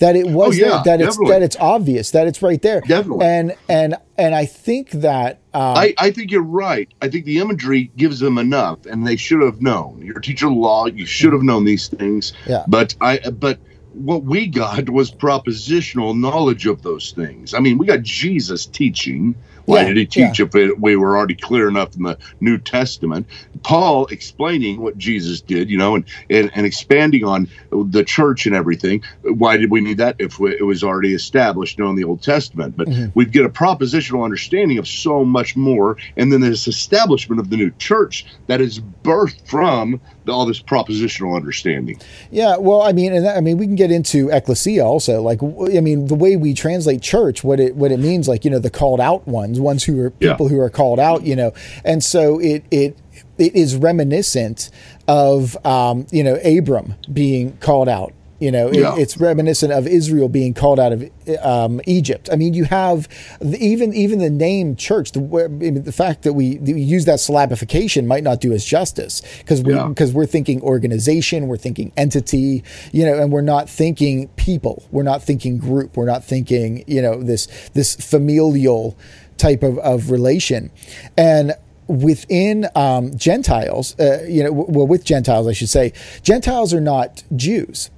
that 0.00 0.16
it 0.16 0.26
was 0.26 0.60
oh, 0.60 0.64
yeah, 0.64 0.82
there, 0.84 0.98
that 0.98 1.06
it's 1.06 1.16
that 1.16 1.42
it's 1.42 1.56
obvious 1.56 2.10
that 2.10 2.26
it's 2.26 2.42
right 2.42 2.60
there. 2.60 2.80
Definitely. 2.80 3.26
And 3.26 3.56
and 3.68 3.96
and 4.18 4.34
I 4.34 4.46
think 4.46 4.90
that 4.90 5.40
um, 5.54 5.76
I 5.76 5.94
I 5.98 6.10
think 6.10 6.30
you're 6.30 6.42
right. 6.42 6.92
I 7.00 7.08
think 7.08 7.24
the 7.24 7.38
imagery 7.38 7.90
gives 7.96 8.18
them 8.18 8.38
enough, 8.38 8.86
and 8.86 9.06
they 9.06 9.16
should 9.16 9.42
have 9.42 9.62
known. 9.62 10.02
You're 10.02 10.18
a 10.18 10.22
teacher 10.22 10.48
of 10.48 10.54
law. 10.54 10.86
You 10.86 11.06
should 11.06 11.32
have 11.32 11.42
known 11.42 11.64
these 11.64 11.88
things. 11.88 12.32
Yeah. 12.46 12.64
But 12.66 12.94
I 13.00 13.18
but 13.18 13.58
what 13.92 14.24
we 14.24 14.46
got 14.46 14.88
was 14.90 15.10
propositional 15.10 16.18
knowledge 16.18 16.66
of 16.66 16.82
those 16.82 17.12
things. 17.12 17.54
I 17.54 17.60
mean, 17.60 17.78
we 17.78 17.86
got 17.86 18.02
Jesus 18.02 18.66
teaching 18.66 19.34
why 19.70 19.82
yeah, 19.82 19.88
did 19.88 19.96
he 19.96 20.06
teach 20.06 20.38
yeah. 20.38 20.46
if 20.46 20.54
it, 20.54 20.80
we 20.80 20.96
were 20.96 21.16
already 21.16 21.36
clear 21.36 21.68
enough 21.68 21.96
in 21.96 22.02
the 22.02 22.18
New 22.40 22.58
Testament? 22.58 23.26
Paul 23.62 24.06
explaining 24.06 24.80
what 24.80 24.98
Jesus 24.98 25.40
did, 25.40 25.70
you 25.70 25.78
know, 25.78 25.94
and, 25.94 26.04
and, 26.28 26.50
and 26.54 26.66
expanding 26.66 27.24
on 27.24 27.48
the 27.70 28.04
church 28.04 28.46
and 28.46 28.54
everything. 28.54 29.02
Why 29.22 29.56
did 29.56 29.70
we 29.70 29.80
need 29.80 29.98
that 29.98 30.16
if 30.18 30.38
we, 30.38 30.56
it 30.56 30.64
was 30.64 30.82
already 30.82 31.14
established 31.14 31.78
you 31.78 31.84
know, 31.84 31.90
in 31.90 31.96
the 31.96 32.04
Old 32.04 32.22
Testament? 32.22 32.76
But 32.76 32.88
mm-hmm. 32.88 33.10
we 33.14 33.26
get 33.26 33.44
a 33.44 33.50
propositional 33.50 34.24
understanding 34.24 34.78
of 34.78 34.88
so 34.88 35.24
much 35.24 35.56
more. 35.56 35.96
And 36.16 36.32
then 36.32 36.40
this 36.40 36.66
establishment 36.66 37.40
of 37.40 37.50
the 37.50 37.56
new 37.56 37.70
church 37.78 38.26
that 38.46 38.60
is 38.60 38.80
birthed 38.80 39.46
from 39.48 40.00
all 40.30 40.46
this 40.46 40.60
propositional 40.60 41.36
understanding. 41.36 42.00
Yeah, 42.30 42.56
well, 42.56 42.82
I 42.82 42.92
mean, 42.92 43.12
and 43.12 43.24
that, 43.24 43.36
I 43.36 43.40
mean, 43.40 43.58
we 43.58 43.66
can 43.66 43.76
get 43.76 43.90
into 43.90 44.28
ecclesia 44.30 44.84
also. 44.84 45.22
Like, 45.22 45.42
I 45.42 45.80
mean, 45.80 46.06
the 46.06 46.14
way 46.14 46.36
we 46.36 46.54
translate 46.54 47.02
church, 47.02 47.44
what 47.44 47.60
it 47.60 47.76
what 47.76 47.92
it 47.92 47.98
means, 47.98 48.28
like 48.28 48.44
you 48.44 48.50
know, 48.50 48.58
the 48.58 48.70
called 48.70 49.00
out 49.00 49.26
ones, 49.26 49.60
ones 49.60 49.84
who 49.84 50.00
are 50.00 50.10
people 50.10 50.46
yeah. 50.46 50.56
who 50.56 50.60
are 50.60 50.70
called 50.70 50.98
out, 50.98 51.22
you 51.24 51.36
know, 51.36 51.52
and 51.84 52.02
so 52.02 52.38
it 52.38 52.64
it 52.70 52.96
it 53.38 53.54
is 53.54 53.76
reminiscent 53.76 54.70
of 55.08 55.56
um, 55.66 56.06
you 56.10 56.22
know 56.22 56.36
Abram 56.44 56.94
being 57.12 57.56
called 57.58 57.88
out 57.88 58.12
You 58.40 58.50
know, 58.50 58.68
it, 58.68 58.76
Yeah. 58.80 58.96
it's 58.96 59.18
reminiscent 59.18 59.70
of 59.72 59.86
Israel 59.86 60.28
being 60.28 60.54
called 60.54 60.80
out 60.80 60.92
of 60.92 61.04
um, 61.42 61.80
Egypt. 61.86 62.28
I 62.32 62.36
mean, 62.36 62.54
you 62.54 62.64
have 62.64 63.06
the, 63.40 63.58
even 63.62 63.92
even 63.94 64.18
the 64.18 64.30
name 64.30 64.76
church. 64.76 65.12
The, 65.12 65.20
where- 65.20 65.44
I 65.44 65.48
mean, 65.48 65.82
the 65.84 65.92
fact 65.92 66.22
that 66.22 66.32
we, 66.32 66.56
that 66.56 66.72
we 66.74 66.80
use 66.80 67.04
that 67.04 67.18
syllabification 67.18 68.06
might 68.06 68.24
not 68.24 68.40
do 68.40 68.54
us 68.54 68.64
justice 68.64 69.20
because 69.40 69.62
we 69.62 69.74
Yeah. 69.74 69.88
because 69.88 70.12
we're 70.14 70.26
thinking 70.26 70.62
organization, 70.62 71.48
we're 71.48 71.58
thinking 71.58 71.92
entity, 71.98 72.64
you 72.92 73.04
know, 73.04 73.16
and 73.20 73.30
we're 73.30 73.42
not 73.42 73.68
thinking 73.68 74.28
people. 74.36 74.84
We're 74.90 75.02
not 75.02 75.22
thinking 75.22 75.58
group. 75.58 75.96
We're 75.96 76.06
not 76.06 76.24
thinking 76.24 76.82
you 76.86 77.02
know 77.02 77.22
this 77.22 77.46
this 77.74 77.94
familial 77.94 78.96
type 79.36 79.62
of, 79.62 79.76
of 79.78 80.10
relation, 80.10 80.70
and 81.16 81.52
within 81.88 82.66
um, 82.74 83.14
Gentiles, 83.16 83.98
uh, 83.98 84.24
you 84.28 84.42
know, 84.44 84.50
w- 84.50 84.66
well, 84.70 84.86
with 84.86 85.04
Gentiles, 85.04 85.46
I 85.48 85.52
should 85.52 85.68
say, 85.68 85.92
Gentiles 86.22 86.72
are 86.72 86.80
not 86.80 87.22
Jews 87.34 87.90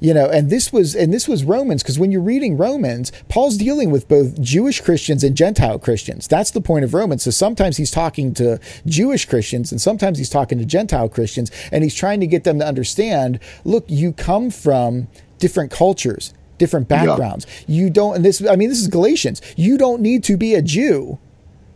you 0.00 0.12
know 0.14 0.28
and 0.28 0.50
this 0.50 0.72
was 0.72 0.94
and 0.94 1.12
this 1.12 1.28
was 1.28 1.44
romans 1.44 1.82
because 1.82 1.98
when 1.98 2.10
you're 2.10 2.20
reading 2.20 2.56
romans 2.56 3.12
paul's 3.28 3.56
dealing 3.56 3.90
with 3.90 4.08
both 4.08 4.40
jewish 4.40 4.80
christians 4.80 5.22
and 5.22 5.36
gentile 5.36 5.78
christians. 5.78 6.26
That's 6.26 6.50
the 6.50 6.60
point 6.60 6.84
of 6.84 6.94
romans. 6.94 7.22
So 7.22 7.30
sometimes 7.30 7.76
he's 7.76 7.90
talking 7.90 8.34
to 8.34 8.58
jewish 8.86 9.26
christians 9.26 9.70
and 9.70 9.80
sometimes 9.80 10.18
he's 10.18 10.30
talking 10.30 10.58
to 10.58 10.64
gentile 10.64 11.08
christians 11.08 11.50
and 11.70 11.84
he's 11.84 11.94
trying 11.94 12.20
to 12.20 12.26
get 12.26 12.44
them 12.44 12.58
to 12.58 12.66
understand 12.66 13.38
look 13.64 13.84
you 13.88 14.12
come 14.12 14.50
from 14.50 15.08
different 15.38 15.70
cultures 15.70 16.34
different 16.58 16.88
backgrounds. 16.88 17.46
You 17.66 17.90
don't 17.90 18.16
and 18.16 18.24
this 18.24 18.46
i 18.46 18.54
mean 18.54 18.68
this 18.68 18.80
is 18.80 18.88
galatians. 18.88 19.40
You 19.56 19.78
don't 19.78 20.00
need 20.00 20.22
to 20.24 20.36
be 20.36 20.54
a 20.54 20.62
jew 20.62 21.18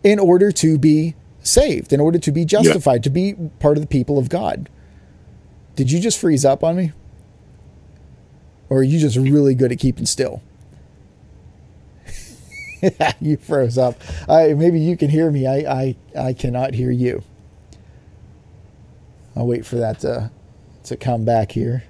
in 0.03 0.19
order 0.19 0.53
to 0.53 0.79
be 0.79 1.15
saved 1.43 1.93
in 1.93 2.01
order 2.01 2.19
to 2.19 2.33
be 2.33 2.45
justified 2.45 3.03
to 3.03 3.11
be 3.11 3.35
part 3.59 3.77
of 3.77 3.83
the 3.83 3.87
people 3.87 4.19
of 4.19 4.29
god. 4.29 4.69
Did 5.75 5.91
you 5.91 6.01
just 6.01 6.19
freeze 6.19 6.45
up 6.45 6.63
on 6.63 6.77
me 6.77 6.93
or 8.69 8.79
are 8.79 8.83
you 8.83 8.99
just 8.99 9.17
really 9.17 9.55
good 9.55 9.73
at 9.73 9.79
keeping 9.79 10.07
still? 10.07 10.43
you 13.21 13.37
froze 13.37 13.79
up. 13.79 13.97
I, 14.29 14.55
maybe 14.55 14.81
you 14.81 14.97
can 14.97 15.11
hear 15.11 15.31
me. 15.31 15.47
I, 15.47 15.57
I, 15.57 15.97
I 16.19 16.33
cannot 16.33 16.75
hear 16.75 16.91
you. 16.91 17.23
I'll 19.37 19.47
wait 19.47 19.67
for 19.67 19.77
that 19.77 20.01
to, 20.01 20.31
to 20.85 20.97
come 20.97 21.25
back 21.25 21.53
here. 21.53 21.85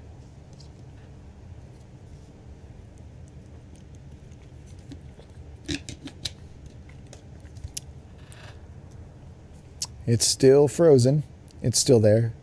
It's 10.06 10.26
still 10.26 10.68
frozen. 10.68 11.22
It's 11.62 11.78
still 11.78 11.98
there. 11.98 12.34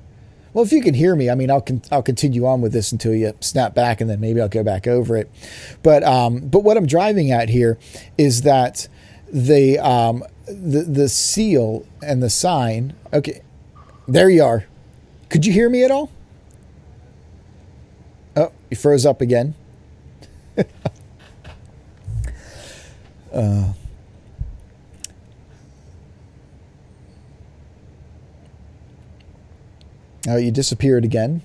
Well, 0.54 0.66
if 0.66 0.72
you 0.72 0.82
can 0.82 0.94
hear 0.94 1.16
me, 1.16 1.30
I 1.30 1.36
mean, 1.36 1.50
I'll 1.50 1.62
con- 1.62 1.84
I'll 1.92 2.04
continue 2.04 2.46
on 2.46 2.62
with 2.62 2.74
this 2.74 2.92
until 2.92 3.14
you 3.14 3.34
snap 3.40 3.74
back, 3.74 4.02
and 4.02 4.10
then 4.10 4.20
maybe 4.20 4.42
I'll 4.42 4.50
go 4.50 4.64
back 4.64 4.86
over 4.86 5.16
it. 5.16 5.32
But 5.82 6.04
um, 6.04 6.40
but 6.40 6.64
what 6.64 6.76
I'm 6.78 6.86
driving 6.86 7.32
at 7.32 7.50
here 7.50 7.78
is 8.18 8.42
that 8.42 8.88
the 9.32 9.80
um, 9.80 10.24
the 10.46 10.82
the 10.84 11.08
seal 11.10 11.86
and 12.02 12.22
the 12.22 12.30
sign. 12.30 12.94
Okay, 13.14 13.42
there 14.08 14.30
you 14.30 14.44
are. 14.44 14.66
Could 15.30 15.46
you 15.46 15.54
hear 15.54 15.70
me 15.70 15.86
at 15.86 15.92
all? 15.92 16.12
Oh, 18.36 18.52
you 18.70 18.76
froze 18.76 19.06
up 19.06 19.22
again. 19.22 19.56
uh, 23.34 23.74
Oh, 30.28 30.38
you 30.38 30.52
disappeared 30.52 31.04
again. 31.04 31.42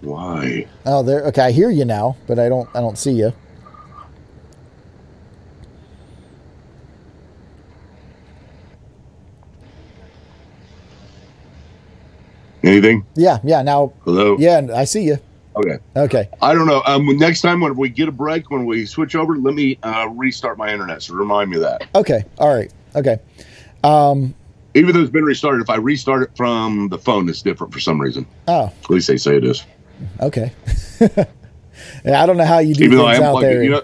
Why? 0.00 0.66
Oh, 0.84 1.02
there. 1.02 1.24
Okay, 1.26 1.42
I 1.42 1.50
hear 1.50 1.70
you 1.70 1.84
now, 1.84 2.16
but 2.26 2.38
I 2.38 2.48
don't. 2.48 2.68
I 2.74 2.80
don't 2.80 2.98
see 2.98 3.12
you. 3.12 3.32
Anything? 12.62 13.06
Yeah, 13.14 13.38
yeah. 13.44 13.62
Now, 13.62 13.92
Hello? 14.04 14.36
yeah, 14.38 14.66
I 14.74 14.84
see 14.84 15.04
you. 15.04 15.18
Okay. 15.54 15.78
Okay. 15.96 16.28
I 16.42 16.52
don't 16.52 16.66
know. 16.66 16.82
Um, 16.86 17.06
next 17.16 17.40
time 17.40 17.60
when 17.60 17.76
we 17.76 17.88
get 17.88 18.08
a 18.08 18.12
break, 18.12 18.50
when 18.50 18.66
we 18.66 18.84
switch 18.84 19.14
over, 19.14 19.36
let 19.36 19.54
me 19.54 19.78
uh, 19.82 20.08
restart 20.12 20.58
my 20.58 20.70
internet. 20.70 21.02
So 21.02 21.14
remind 21.14 21.50
me 21.50 21.56
of 21.56 21.62
that. 21.62 21.88
Okay. 21.94 22.24
All 22.38 22.54
right. 22.54 22.70
Okay. 22.94 23.18
Um. 23.82 24.34
Even 24.76 24.94
though 24.94 25.00
it's 25.00 25.10
been 25.10 25.24
restarted, 25.24 25.62
if 25.62 25.70
I 25.70 25.76
restart 25.76 26.22
it 26.22 26.36
from 26.36 26.88
the 26.90 26.98
phone, 26.98 27.28
it's 27.28 27.40
different 27.40 27.72
for 27.72 27.80
some 27.80 28.00
reason. 28.00 28.26
Oh. 28.46 28.66
At 28.66 28.90
least 28.90 29.08
they 29.08 29.16
say 29.16 29.36
it 29.36 29.44
is. 29.44 29.64
Okay. 30.20 30.52
I 31.00 32.26
don't 32.26 32.36
know 32.36 32.44
how 32.44 32.58
you 32.58 32.74
do 32.74 32.84
Even 32.84 32.98
things 32.98 33.20
out 33.20 33.40
there. 33.40 33.62
it, 33.62 33.64
you 33.64 33.70
know, 33.70 33.82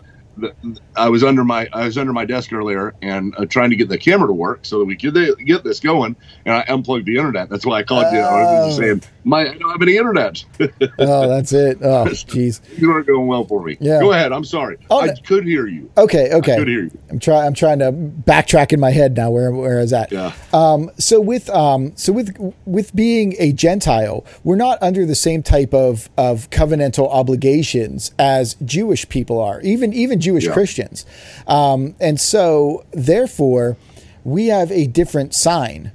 I 0.96 1.08
was 1.08 1.22
under 1.22 1.44
my 1.44 1.68
I 1.72 1.84
was 1.84 1.98
under 1.98 2.12
my 2.12 2.24
desk 2.24 2.52
earlier 2.52 2.94
and 3.02 3.34
uh, 3.36 3.44
trying 3.46 3.70
to 3.70 3.76
get 3.76 3.88
the 3.88 3.98
camera 3.98 4.26
to 4.28 4.32
work 4.32 4.60
so 4.62 4.78
that 4.78 4.84
we 4.86 4.96
could 4.96 5.16
uh, 5.16 5.34
get 5.44 5.62
this 5.64 5.80
going. 5.80 6.16
And 6.46 6.54
I 6.54 6.64
unplugged 6.68 7.06
the 7.06 7.16
internet. 7.16 7.48
That's 7.48 7.66
why 7.66 7.78
I 7.78 7.82
called 7.82 8.06
you. 8.12 8.20
I 8.20 8.64
was 8.66 8.78
Oh. 8.78 8.80
saying 8.80 9.02
my 9.24 9.42
I 9.42 9.54
don't 9.58 9.70
have 9.70 9.82
any 9.82 9.96
internet. 9.96 10.44
oh, 10.98 11.28
that's 11.28 11.52
it. 11.52 11.78
Oh, 11.82 12.06
jeez. 12.10 12.60
you 12.78 12.90
aren't 12.90 13.06
going 13.06 13.26
well 13.26 13.44
for 13.44 13.62
me. 13.62 13.76
Yeah. 13.80 14.00
Go 14.00 14.12
ahead. 14.12 14.32
I'm 14.32 14.44
sorry. 14.44 14.78
Oh, 14.90 15.00
I 15.00 15.14
could 15.14 15.44
hear 15.44 15.66
you. 15.66 15.90
Okay. 15.96 16.26
I 16.26 16.40
could 16.40 16.50
Okay. 16.50 16.56
hear 16.70 16.82
you. 16.84 16.98
I'm 17.10 17.18
trying. 17.18 17.46
I'm 17.46 17.54
trying 17.54 17.78
to 17.80 17.92
backtrack 17.92 18.72
in 18.72 18.80
my 18.80 18.90
head 18.90 19.16
now. 19.16 19.30
Where 19.30 19.52
where 19.52 19.80
is 19.80 19.90
that? 19.90 20.10
Yeah. 20.10 20.32
Um, 20.52 20.90
so 20.98 21.20
with 21.20 21.50
um, 21.50 21.92
so 21.96 22.12
with 22.12 22.34
with 22.64 22.94
being 22.96 23.34
a 23.38 23.52
Gentile, 23.52 24.24
we're 24.44 24.56
not 24.56 24.82
under 24.82 25.04
the 25.06 25.14
same 25.14 25.42
type 25.42 25.74
of 25.74 26.08
of 26.16 26.48
covenantal 26.50 27.08
obligations 27.10 28.12
as 28.18 28.54
Jewish 28.64 29.08
people 29.08 29.40
are, 29.40 29.60
even 29.60 29.92
even 29.92 30.20
Jewish 30.22 30.46
Yeah. 30.46 30.52
Christians, 30.52 31.04
um, 31.46 31.94
and 32.00 32.20
so 32.20 32.84
therefore 32.92 33.76
we 34.24 34.46
have 34.46 34.70
a 34.72 34.86
different 34.86 35.34
sign 35.34 35.92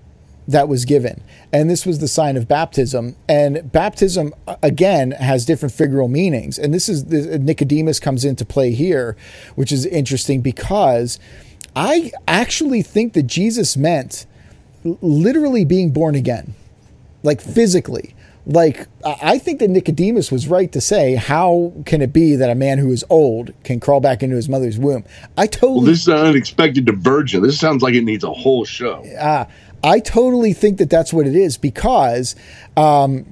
that 0.47 0.67
was 0.67 0.85
given. 0.85 1.21
And 1.51 1.69
this 1.69 1.85
was 1.85 1.99
the 1.99 2.07
sign 2.07 2.37
of 2.37 2.47
baptism. 2.47 3.15
And 3.27 3.71
baptism, 3.71 4.33
uh, 4.47 4.55
again, 4.63 5.11
has 5.11 5.45
different 5.45 5.73
figural 5.73 6.09
meanings. 6.09 6.57
And 6.57 6.73
this 6.73 6.87
is 6.87 7.05
the, 7.05 7.37
Nicodemus 7.39 7.99
comes 7.99 8.23
into 8.23 8.45
play 8.45 8.71
here, 8.71 9.17
which 9.55 9.71
is 9.71 9.85
interesting 9.85 10.41
because 10.41 11.19
I 11.75 12.11
actually 12.27 12.81
think 12.81 13.13
that 13.13 13.23
Jesus 13.27 13.75
meant 13.75 14.25
literally 14.83 15.65
being 15.65 15.91
born 15.91 16.15
again, 16.15 16.53
like 17.23 17.41
physically. 17.41 18.15
Like, 18.49 18.87
I 19.03 19.39
think 19.39 19.59
that 19.59 19.69
Nicodemus 19.69 20.31
was 20.31 20.47
right 20.47 20.71
to 20.71 20.79
say, 20.79 21.15
How 21.15 21.73
can 21.85 22.01
it 22.01 22.13
be 22.13 22.35
that 22.37 22.49
a 22.49 22.55
man 22.55 22.77
who 22.77 22.93
is 22.93 23.03
old 23.09 23.53
can 23.65 23.81
crawl 23.81 23.99
back 23.99 24.23
into 24.23 24.37
his 24.37 24.47
mother's 24.47 24.77
womb? 24.77 25.03
I 25.37 25.47
totally 25.47 25.79
Well, 25.79 25.85
this 25.85 25.99
is 25.99 26.07
an 26.07 26.17
unexpected 26.17 26.85
divergent. 26.85 27.43
This 27.43 27.59
sounds 27.59 27.83
like 27.83 27.93
it 27.93 28.05
needs 28.05 28.23
a 28.23 28.31
whole 28.31 28.63
show. 28.63 29.03
Ah, 29.19 29.47
I 29.83 29.99
totally 29.99 30.53
think 30.53 30.77
that 30.77 30.89
that's 30.89 31.11
what 31.11 31.27
it 31.27 31.35
is 31.35 31.57
because 31.57 32.37
um, 32.77 33.25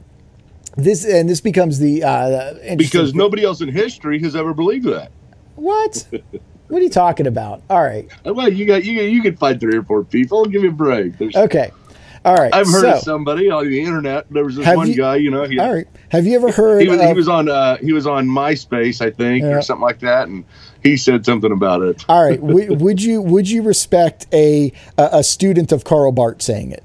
this 0.76 1.06
and 1.06 1.30
this 1.30 1.40
becomes 1.40 1.80
the 1.80 2.04
uh, 2.04 2.76
Because 2.76 3.14
nobody 3.14 3.46
else 3.46 3.62
in 3.62 3.70
history 3.70 4.20
has 4.20 4.36
ever 4.36 4.54
believed 4.54 4.86
that. 4.86 5.12
what? 5.56 6.06
what 6.68 6.80
are 6.80 6.84
you 6.84 6.90
talking 6.90 7.26
about? 7.26 7.62
All 7.70 7.82
right, 7.82 8.10
Well, 8.26 8.52
you 8.52 8.66
got 8.66 8.84
you 8.84 9.02
you 9.02 9.22
could 9.22 9.40
find 9.40 9.62
three 9.62 9.78
or 9.78 9.84
four 9.84 10.04
people. 10.04 10.46
Give 10.46 10.62
me 10.62 10.68
a 10.68 10.72
break. 10.72 11.18
There's, 11.18 11.36
okay, 11.38 11.72
all 12.26 12.36
right. 12.36 12.54
I've 12.54 12.68
heard 12.68 12.82
so, 12.82 12.92
of 12.94 13.00
somebody 13.00 13.50
on 13.50 13.68
the 13.70 13.80
internet. 13.82 14.26
There 14.32 14.44
was 14.44 14.56
this 14.56 14.76
one 14.76 14.90
you- 14.90 14.96
guy, 14.96 15.16
you 15.18 15.30
know. 15.32 15.44
He, 15.44 15.60
All 15.60 15.74
right, 15.74 15.88
have 16.10 16.26
you 16.26 16.36
ever 16.36 16.52
heard? 16.52 16.82
he 16.82 16.88
was 16.90 17.00
of, 17.00 17.06
he 17.08 17.14
was 17.14 17.30
on 17.30 17.50
uh 17.50 17.78
he 17.78 17.94
was 17.94 18.08
on 18.08 18.28
MySpace, 18.28 19.00
I 19.00 19.12
think, 19.12 19.44
Yeah. 19.44 19.52
or 19.52 19.62
something 19.62 19.84
like 19.84 20.00
that, 20.00 20.28
and 20.28 20.44
he 20.84 20.98
said 20.98 21.26
something 21.26 21.52
about 21.52 21.82
it. 21.84 22.04
all 22.10 22.24
right, 22.24 22.42
would, 22.42 22.82
would 22.82 23.02
you 23.02 23.22
would 23.22 23.50
you 23.50 23.62
respect 23.62 24.26
a 24.34 24.72
a 24.98 25.24
student 25.24 25.72
of 25.72 25.84
Karl 25.84 26.12
Barth 26.12 26.42
saying 26.42 26.72
it? 26.72 26.84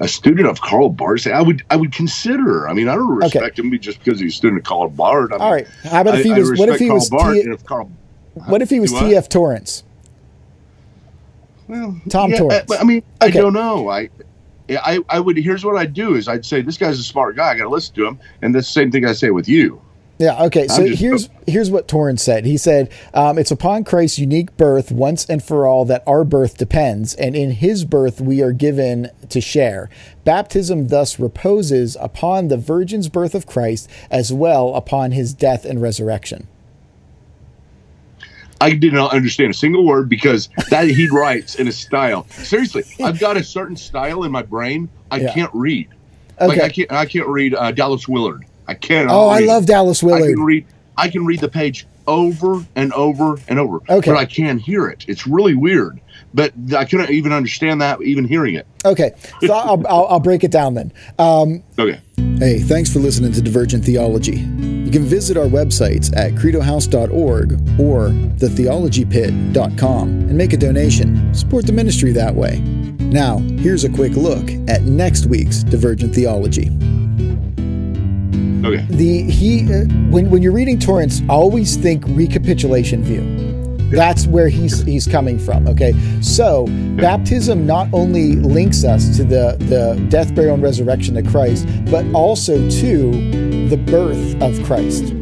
A 0.00 0.08
student 0.08 0.48
of 0.48 0.60
Karl 0.60 0.88
Barth. 0.88 1.26
I 1.26 1.40
would 1.40 1.62
I 1.70 1.76
would 1.76 1.92
consider. 1.92 2.68
I 2.68 2.72
mean, 2.72 2.88
I 2.88 2.94
don't 2.94 3.14
respect 3.14 3.58
him 3.58 3.78
just 3.78 4.02
because 4.02 4.18
he's 4.18 4.32
a 4.32 4.36
student 4.36 4.60
of 4.60 4.64
Karl 4.66 4.88
Barth. 4.88 5.30
I 5.30 5.34
mean, 5.36 5.42
All 5.42 5.52
right, 5.52 5.68
how 5.84 6.00
about 6.00 6.18
if 6.18 6.24
he 6.24 6.32
I- 6.32 6.36
I 6.36 6.38
was? 6.40 6.58
What 6.58 6.68
if 6.68 6.78
he 6.78 6.90
was? 6.90 7.08
T, 7.08 7.16
if 7.18 7.64
Karl 7.64 7.90
what 8.46 8.62
if 8.62 8.70
he 8.70 8.80
was 8.80 8.92
T.F. 8.92 9.28
Torrance? 9.28 9.84
Well, 11.68 12.00
Tom 12.08 12.30
yeah, 12.30 12.38
Torrance. 12.38 12.70
I, 12.72 12.76
I 12.76 12.84
mean, 12.84 13.02
I 13.20 13.26
Okay. 13.26 13.40
don't 13.40 13.52
know. 13.54 13.88
I, 13.88 14.08
I, 14.70 15.00
I 15.08 15.20
would. 15.20 15.36
Here's 15.36 15.64
what 15.64 15.76
I'd 15.76 15.94
do: 15.94 16.14
is 16.14 16.28
I'd 16.28 16.44
say 16.44 16.60
this 16.62 16.76
guy's 16.78 16.98
a 16.98 17.02
smart 17.02 17.36
guy. 17.36 17.50
I 17.52 17.56
got 17.56 17.64
to 17.64 17.68
listen 17.70 17.94
to 17.96 18.06
him, 18.06 18.18
and 18.42 18.54
that's 18.54 18.66
the 18.66 18.72
same 18.72 18.90
thing 18.90 19.04
I 19.06 19.12
say 19.12 19.30
with 19.30 19.48
you. 19.48 19.80
Yeah. 20.18 20.44
Okay. 20.44 20.68
So 20.68 20.86
just- 20.86 21.00
here's 21.00 21.28
here's 21.46 21.70
what 21.70 21.88
Torrance 21.88 22.22
said. 22.22 22.46
He 22.46 22.56
said, 22.56 22.90
um, 23.14 23.36
"It's 23.36 23.50
upon 23.50 23.82
Christ's 23.84 24.18
unique 24.18 24.56
birth, 24.56 24.92
once 24.92 25.24
and 25.26 25.42
for 25.42 25.66
all, 25.66 25.84
that 25.86 26.02
our 26.06 26.22
birth 26.24 26.56
depends, 26.56 27.14
and 27.14 27.34
in 27.34 27.50
His 27.50 27.84
birth 27.84 28.20
we 28.20 28.40
are 28.40 28.52
given 28.52 29.10
to 29.28 29.40
share. 29.40 29.90
Baptism 30.24 30.86
thus 30.88 31.18
reposes 31.18 31.96
upon 32.00 32.48
the 32.48 32.56
Virgin's 32.56 33.08
birth 33.08 33.34
of 33.34 33.46
Christ, 33.46 33.90
as 34.10 34.32
well 34.32 34.74
upon 34.76 35.10
His 35.12 35.34
death 35.34 35.64
and 35.64 35.82
resurrection." 35.82 36.46
I 38.60 38.72
did 38.74 38.92
not 38.92 39.12
understand 39.12 39.50
a 39.50 39.54
single 39.54 39.84
word 39.84 40.08
because 40.08 40.48
that 40.70 40.88
he 40.88 41.08
writes 41.08 41.56
in 41.56 41.68
a 41.68 41.72
style. 41.72 42.26
Seriously, 42.30 42.84
I've 43.02 43.18
got 43.18 43.36
a 43.36 43.44
certain 43.44 43.76
style 43.76 44.24
in 44.24 44.32
my 44.32 44.42
brain. 44.42 44.88
I 45.10 45.18
Yeah. 45.20 45.32
can't 45.34 45.50
read. 45.54 45.88
Like 46.40 46.50
Okay. 46.58 46.62
I 46.62 46.68
can't 46.68 46.92
I 46.92 47.06
can't 47.06 47.28
read 47.28 47.54
uh, 47.54 47.70
Dallas 47.72 48.08
Willard. 48.08 48.44
I 48.66 48.74
can't. 48.74 49.08
Oh, 49.10 49.28
I 49.28 49.40
love 49.40 49.66
Dallas 49.66 50.02
Willard. 50.02 50.22
I 50.22 50.26
can 50.32 50.42
read. 50.42 50.66
I 50.96 51.08
can 51.08 51.24
read 51.26 51.40
the 51.40 51.48
page 51.48 51.86
over 52.06 52.64
and 52.76 52.92
over 52.92 53.36
and 53.48 53.58
over. 53.58 53.78
Okay. 53.88 54.10
But 54.10 54.16
I 54.16 54.24
can't 54.24 54.60
hear 54.60 54.88
it. 54.88 55.04
It's 55.08 55.26
really 55.26 55.54
weird. 55.54 56.00
But 56.32 56.52
I 56.76 56.84
couldn't 56.84 57.10
even 57.10 57.32
understand 57.32 57.80
that 57.82 58.02
even 58.02 58.24
hearing 58.24 58.54
it. 58.56 58.66
Okay, 58.84 59.12
so 59.40 59.52
I'll, 59.54 59.86
I'll, 59.86 60.06
I'll 60.06 60.20
break 60.20 60.42
it 60.44 60.50
down 60.50 60.74
then. 60.74 60.92
Um, 61.18 61.62
Okay. 61.78 62.00
Hey, 62.38 62.58
thanks 62.58 62.92
for 62.92 62.98
listening 62.98 63.32
to 63.32 63.40
Divergent 63.40 63.84
Theology. 63.84 64.44
You 64.84 64.90
can 64.90 65.04
visit 65.04 65.38
our 65.38 65.46
websites 65.46 66.14
at 66.14 66.32
credohouse.org 66.32 67.52
or 67.80 68.08
thetheologypit.com 68.38 70.08
and 70.08 70.36
make 70.36 70.52
a 70.52 70.58
donation. 70.58 71.34
Support 71.34 71.64
the 71.64 71.72
ministry 71.72 72.12
that 72.12 72.34
way. 72.34 72.58
Now, 72.98 73.38
here's 73.38 73.84
a 73.84 73.88
quick 73.88 74.12
look 74.12 74.50
at 74.68 74.82
next 74.82 75.24
week's 75.24 75.62
Divergent 75.62 76.14
Theology. 76.14 76.68
Okay. 78.66 78.84
The 78.90 79.22
he 79.30 79.64
uh, 79.72 79.84
when 80.10 80.28
when 80.30 80.42
you're 80.42 80.52
reading 80.52 80.78
Torrance, 80.78 81.22
always 81.28 81.76
think 81.76 82.04
recapitulation 82.08 83.02
view. 83.02 83.53
That's 83.94 84.26
where 84.26 84.48
he's 84.48 84.82
he's 84.82 85.06
coming 85.06 85.38
from. 85.38 85.66
Okay, 85.68 85.92
so 86.20 86.66
baptism 86.96 87.66
not 87.66 87.88
only 87.92 88.32
links 88.32 88.84
us 88.84 89.16
to 89.16 89.24
the 89.24 89.56
the 89.58 90.04
death, 90.08 90.34
burial, 90.34 90.54
and 90.54 90.62
resurrection 90.62 91.16
of 91.16 91.26
Christ, 91.26 91.66
but 91.90 92.04
also 92.12 92.68
to 92.68 93.10
the 93.68 93.76
birth 93.76 94.42
of 94.42 94.62
Christ. 94.64 95.14